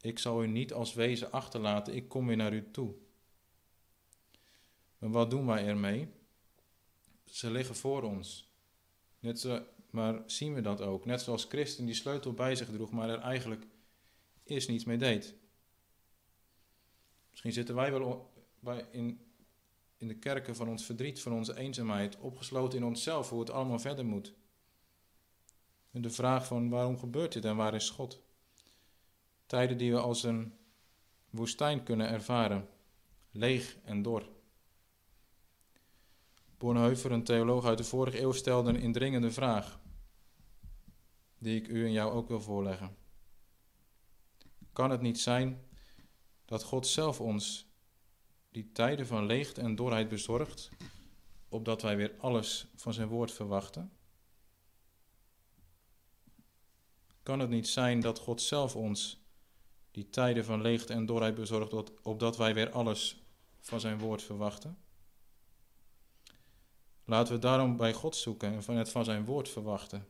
Ik 0.00 0.18
zal 0.18 0.42
u 0.42 0.46
niet 0.46 0.72
als 0.72 0.94
wezen 0.94 1.32
achterlaten, 1.32 1.94
ik 1.94 2.08
kom 2.08 2.26
weer 2.26 2.36
naar 2.36 2.52
u 2.52 2.70
toe. 2.70 2.94
Maar 4.98 5.10
wat 5.10 5.30
doen 5.30 5.46
wij 5.46 5.66
ermee? 5.66 6.08
Ze 7.24 7.50
liggen 7.50 7.74
voor 7.74 8.02
ons. 8.02 8.52
Net 9.18 9.62
maar 9.90 10.22
zien 10.26 10.54
we 10.54 10.60
dat 10.60 10.80
ook? 10.80 11.04
Net 11.04 11.20
zoals 11.20 11.44
Christen 11.44 11.86
die 11.86 11.94
sleutel 11.94 12.32
bij 12.32 12.54
zich 12.54 12.70
droeg, 12.70 12.90
maar 12.90 13.10
er 13.10 13.18
eigenlijk 13.18 13.66
eerst 14.44 14.68
niets 14.68 14.84
mee 14.84 14.98
deed. 14.98 15.34
Misschien 17.30 17.52
zitten 17.52 17.74
wij 17.74 17.90
wel 17.90 18.32
in, 18.90 19.20
in 19.96 20.08
de 20.08 20.18
kerken 20.18 20.56
van 20.56 20.68
ons 20.68 20.84
verdriet, 20.84 21.20
van 21.20 21.32
onze 21.32 21.56
eenzaamheid, 21.56 22.18
opgesloten 22.18 22.78
in 22.78 22.84
onszelf, 22.84 23.30
hoe 23.30 23.40
het 23.40 23.50
allemaal 23.50 23.78
verder 23.78 24.04
moet. 24.04 24.38
De 25.90 26.10
vraag 26.10 26.46
van 26.46 26.68
waarom 26.68 26.98
gebeurt 26.98 27.32
dit 27.32 27.44
en 27.44 27.56
waar 27.56 27.74
is 27.74 27.90
God? 27.90 28.22
Tijden 29.46 29.78
die 29.78 29.92
we 29.92 30.00
als 30.00 30.22
een 30.22 30.54
woestijn 31.30 31.82
kunnen 31.82 32.08
ervaren, 32.08 32.68
leeg 33.30 33.76
en 33.84 34.02
dor. 34.02 34.28
Bonhoeffer, 36.58 37.12
een 37.12 37.24
theoloog 37.24 37.64
uit 37.64 37.78
de 37.78 37.84
vorige 37.84 38.20
eeuw, 38.20 38.32
stelde 38.32 38.68
een 38.68 38.80
indringende 38.80 39.30
vraag, 39.30 39.80
die 41.38 41.60
ik 41.60 41.68
u 41.68 41.84
en 41.84 41.92
jou 41.92 42.12
ook 42.12 42.28
wil 42.28 42.40
voorleggen. 42.40 42.96
Kan 44.72 44.90
het 44.90 45.00
niet 45.00 45.20
zijn 45.20 45.64
dat 46.44 46.62
God 46.62 46.86
zelf 46.86 47.20
ons 47.20 47.66
die 48.50 48.72
tijden 48.72 49.06
van 49.06 49.26
leegte 49.26 49.60
en 49.60 49.74
dorheid 49.74 50.08
bezorgt, 50.08 50.70
opdat 51.48 51.82
wij 51.82 51.96
weer 51.96 52.14
alles 52.18 52.66
van 52.74 52.92
zijn 52.92 53.08
woord 53.08 53.32
verwachten? 53.32 53.92
Kan 57.30 57.40
het 57.40 57.50
niet 57.50 57.68
zijn 57.68 58.00
dat 58.00 58.18
God 58.18 58.42
zelf 58.42 58.76
ons 58.76 59.20
die 59.90 60.10
tijden 60.10 60.44
van 60.44 60.60
leegte 60.60 60.92
en 60.92 61.06
dorheid 61.06 61.34
bezorgt, 61.34 62.02
opdat 62.02 62.36
wij 62.36 62.54
weer 62.54 62.70
alles 62.70 63.22
van 63.60 63.80
zijn 63.80 63.98
woord 63.98 64.22
verwachten? 64.22 64.78
Laten 67.04 67.34
we 67.34 67.40
daarom 67.40 67.76
bij 67.76 67.92
God 67.92 68.16
zoeken 68.16 68.52
en 68.52 68.62
van 68.62 68.76
het 68.76 68.90
van 68.90 69.04
zijn 69.04 69.24
woord 69.24 69.48
verwachten. 69.48 70.08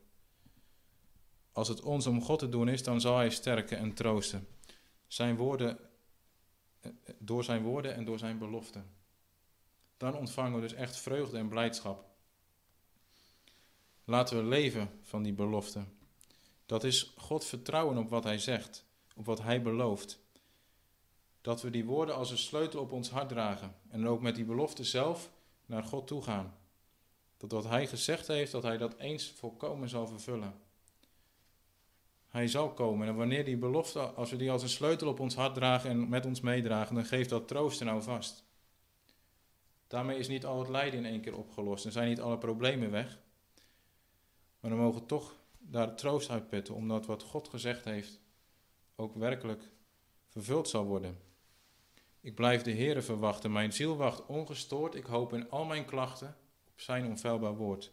Als 1.51 1.67
het 1.67 1.81
ons 1.81 2.07
om 2.07 2.21
God 2.21 2.39
te 2.39 2.49
doen 2.49 2.69
is, 2.69 2.83
dan 2.83 3.01
zal 3.01 3.15
hij 3.15 3.29
sterken 3.29 3.77
en 3.77 3.93
troosten. 3.93 4.47
Zijn 5.07 5.35
woorden, 5.35 5.79
door 7.17 7.43
zijn 7.43 7.63
woorden 7.63 7.95
en 7.95 8.05
door 8.05 8.19
zijn 8.19 8.37
beloften. 8.37 8.85
Dan 9.97 10.15
ontvangen 10.15 10.55
we 10.55 10.61
dus 10.61 10.73
echt 10.73 10.97
vreugde 10.97 11.37
en 11.37 11.49
blijdschap. 11.49 12.05
Laten 14.03 14.37
we 14.37 14.43
leven 14.43 14.99
van 15.01 15.23
die 15.23 15.33
belofte. 15.33 15.83
Dat 16.71 16.83
is 16.83 17.13
God 17.17 17.45
vertrouwen 17.45 17.97
op 17.97 18.09
wat 18.09 18.23
hij 18.23 18.37
zegt, 18.37 18.85
op 19.15 19.25
wat 19.25 19.41
hij 19.41 19.61
belooft. 19.61 20.19
dat 21.41 21.61
we 21.61 21.69
die 21.69 21.85
woorden 21.85 22.15
als 22.15 22.31
een 22.31 22.37
sleutel 22.37 22.81
op 22.81 22.91
ons 22.91 23.09
hart 23.09 23.29
dragen 23.29 23.75
en 23.89 24.07
ook 24.07 24.21
met 24.21 24.35
die 24.35 24.45
belofte 24.45 24.83
zelf 24.83 25.31
naar 25.65 25.83
God 25.83 26.07
toe 26.07 26.21
gaan. 26.21 26.55
Dat 27.37 27.51
wat 27.51 27.63
Hij 27.63 27.87
gezegd 27.87 28.27
heeft, 28.27 28.51
dat 28.51 28.63
Hij 28.63 28.77
dat 28.77 28.97
eens 28.97 29.31
volkomen 29.31 29.89
zal 29.89 30.07
vervullen. 30.07 30.53
Hij 32.27 32.47
zal 32.47 32.73
komen 32.73 33.07
en 33.07 33.15
wanneer 33.15 33.45
die 33.45 33.57
belofte, 33.57 33.99
als 33.99 34.31
we 34.31 34.37
die 34.37 34.51
als 34.51 34.63
een 34.63 34.69
sleutel 34.69 35.07
op 35.07 35.19
ons 35.19 35.35
hart 35.35 35.55
dragen 35.55 35.89
en 35.89 36.09
met 36.09 36.25
ons 36.25 36.41
meedragen, 36.41 36.95
dan 36.95 37.05
geeft 37.05 37.29
dat 37.29 37.47
troost 37.47 37.81
en 37.81 37.87
houvast. 37.87 38.43
Daarmee 39.87 40.17
is 40.17 40.27
niet 40.27 40.45
al 40.45 40.59
het 40.59 40.69
lijden 40.69 40.99
in 40.99 41.11
één 41.11 41.21
keer 41.21 41.37
opgelost 41.37 41.85
en 41.85 41.91
zijn 41.91 42.09
niet 42.09 42.21
alle 42.21 42.37
problemen 42.37 42.91
weg. 42.91 43.19
Maar 44.59 44.71
we 44.71 44.77
mogen 44.77 45.05
toch 45.05 45.39
daar 45.61 45.95
troost 45.95 46.29
uit 46.29 46.47
putten, 46.47 46.75
omdat 46.75 47.05
wat 47.05 47.23
God 47.23 47.47
gezegd 47.47 47.85
heeft 47.85 48.19
ook 48.95 49.15
werkelijk 49.15 49.69
vervuld 50.27 50.69
zal 50.69 50.85
worden. 50.85 51.17
Ik 52.19 52.35
blijf 52.35 52.61
de 52.61 52.71
Heere 52.71 53.01
verwachten, 53.01 53.51
mijn 53.51 53.73
ziel 53.73 53.97
wacht 53.97 54.25
ongestoord, 54.25 54.95
ik 54.95 55.05
hoop 55.05 55.33
in 55.33 55.49
al 55.49 55.65
mijn 55.65 55.85
klachten 55.85 56.37
op 56.67 56.79
zijn 56.79 57.05
onfeilbaar 57.05 57.55
woord. 57.55 57.91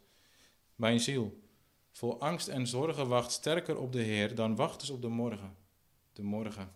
Mijn 0.75 1.01
ziel, 1.01 1.43
vol 1.91 2.21
angst 2.21 2.49
en 2.49 2.67
zorgen, 2.67 3.09
wacht 3.09 3.33
sterker 3.33 3.79
op 3.79 3.93
de 3.93 4.03
Heer 4.03 4.35
dan 4.35 4.57
wacht 4.57 4.81
eens 4.81 4.91
op 4.91 5.03
de 5.03 5.09
morgen. 5.09 5.57
De 6.13 6.23
morgen. 6.23 6.75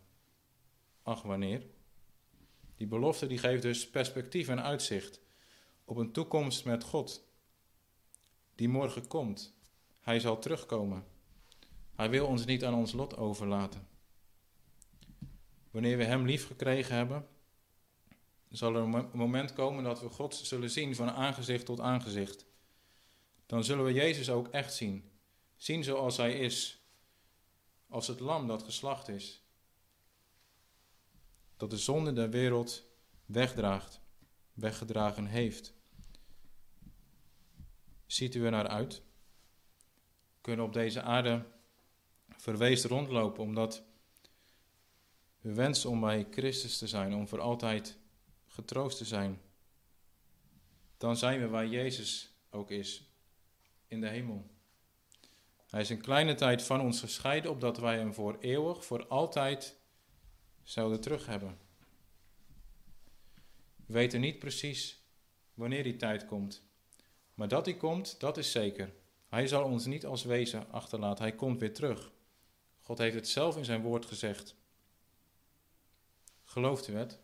Ach, 1.03 1.23
wanneer? 1.23 1.67
Die 2.77 2.87
belofte 2.87 3.27
die 3.27 3.39
geeft 3.39 3.63
dus 3.63 3.91
perspectief 3.91 4.49
en 4.49 4.63
uitzicht 4.63 5.21
op 5.85 5.97
een 5.97 6.13
toekomst 6.13 6.65
met 6.65 6.85
God, 6.85 7.25
die 8.55 8.69
morgen 8.69 9.07
komt. 9.07 9.55
Hij 10.03 10.21
zal 10.21 10.39
terugkomen. 10.39 11.05
Hij 11.95 12.11
wil 12.11 12.27
ons 12.27 12.45
niet 12.45 12.65
aan 12.65 12.75
ons 12.75 12.93
lot 12.93 13.17
overlaten. 13.17 13.89
Wanneer 15.71 15.97
we 15.97 16.05
Hem 16.05 16.27
lief 16.27 16.47
gekregen 16.47 16.95
hebben, 16.95 17.29
zal 18.49 18.75
er 18.75 18.83
een 18.83 19.09
moment 19.13 19.53
komen 19.53 19.85
dat 19.85 20.01
we 20.01 20.09
God 20.09 20.35
zullen 20.35 20.71
zien 20.71 20.95
van 20.95 21.11
aangezicht 21.11 21.67
tot 21.67 21.81
aangezicht. 21.81 22.47
Dan 23.47 23.65
zullen 23.65 23.85
we 23.85 23.93
Jezus 23.93 24.31
ook 24.31 24.49
echt 24.49 24.75
zien. 24.75 25.11
Zien 25.57 25.85
zoals 25.85 26.17
Hij 26.17 26.39
is. 26.39 26.87
Als 27.89 28.07
het 28.07 28.21
lam 28.21 28.47
dat 28.47 28.63
geslacht 28.63 29.09
is. 29.09 29.43
Dat 31.57 31.71
de 31.71 31.79
zonde 31.79 32.13
der 32.13 32.31
wereld 32.31 32.85
wegdraagt, 33.27 34.01
weggedragen 34.53 35.27
heeft. 35.27 35.75
Ziet 38.07 38.35
u 38.35 38.45
er 38.45 38.51
naar 38.51 38.69
uit? 38.69 39.03
Kunnen 40.43 40.65
op 40.65 40.73
deze 40.73 41.03
aarde 41.03 41.45
verweest 42.37 42.85
rondlopen 42.85 43.43
omdat 43.43 43.83
we 45.41 45.53
wensen 45.53 45.91
om 45.91 46.01
bij 46.01 46.27
Christus 46.31 46.79
te 46.79 46.87
zijn, 46.87 47.15
om 47.15 47.29
voor 47.29 47.41
altijd 47.41 47.97
getroost 48.47 48.99
te 48.99 49.05
zijn. 49.05 49.41
Dan 50.97 51.17
zijn 51.17 51.41
we 51.41 51.49
waar 51.49 51.67
Jezus 51.67 52.35
ook 52.51 52.71
is, 52.71 53.11
in 53.89 54.01
de 54.01 54.09
hemel. 54.09 54.51
Hij 55.67 55.81
is 55.81 55.91
een 55.91 56.01
kleine 56.01 56.35
tijd 56.35 56.63
van 56.63 56.81
ons 56.81 57.01
gescheiden, 57.01 57.51
opdat 57.51 57.79
wij 57.79 57.97
hem 57.97 58.15
voor 58.15 58.37
eeuwig, 58.41 58.85
voor 58.85 59.07
altijd 59.07 59.77
zouden 60.63 61.01
terug 61.01 61.27
hebben. 61.27 61.59
We 63.87 63.93
weten 63.93 64.21
niet 64.21 64.39
precies 64.39 65.03
wanneer 65.55 65.83
die 65.83 65.97
tijd 65.97 66.27
komt. 66.27 66.63
Maar 67.35 67.49
dat 67.49 67.67
hij 67.67 67.77
komt, 67.77 68.21
dat 68.21 68.37
is 68.37 68.51
zeker. 68.51 68.93
Hij 69.33 69.47
zal 69.47 69.65
ons 69.65 69.87
niet 69.87 70.07
als 70.07 70.25
wezen 70.25 70.71
achterlaten. 70.71 71.25
Hij 71.25 71.35
komt 71.35 71.61
weer 71.61 71.75
terug. 71.75 72.13
God 72.81 72.99
heeft 72.99 73.15
het 73.15 73.29
zelf 73.29 73.57
in 73.57 73.65
zijn 73.65 73.83
woord 73.83 74.07
gezegd. 74.07 74.57
Gelooft 76.45 76.89
u 76.89 76.95
het? 76.95 77.19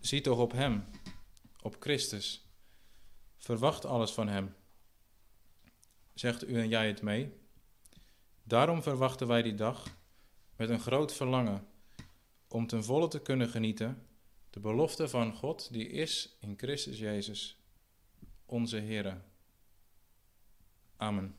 Zie 0.00 0.20
toch 0.20 0.38
op 0.38 0.52
Hem, 0.52 0.84
op 1.60 1.76
Christus. 1.78 2.48
Verwacht 3.36 3.84
alles 3.84 4.10
van 4.10 4.28
Hem. 4.28 4.54
Zegt 6.14 6.48
u 6.48 6.60
en 6.60 6.68
jij 6.68 6.86
het 6.86 7.02
mee? 7.02 7.32
Daarom 8.42 8.82
verwachten 8.82 9.26
wij 9.26 9.42
die 9.42 9.54
dag 9.54 9.96
met 10.56 10.68
een 10.68 10.80
groot 10.80 11.12
verlangen 11.12 11.68
om 12.48 12.66
ten 12.66 12.84
volle 12.84 13.08
te 13.08 13.22
kunnen 13.22 13.48
genieten 13.48 14.06
de 14.50 14.60
belofte 14.60 15.08
van 15.08 15.34
God 15.34 15.72
die 15.72 15.88
is 15.88 16.36
in 16.40 16.54
Christus 16.56 16.98
Jezus, 16.98 17.60
onze 18.46 18.76
Heer. 18.76 19.34
Amen. 21.00 21.34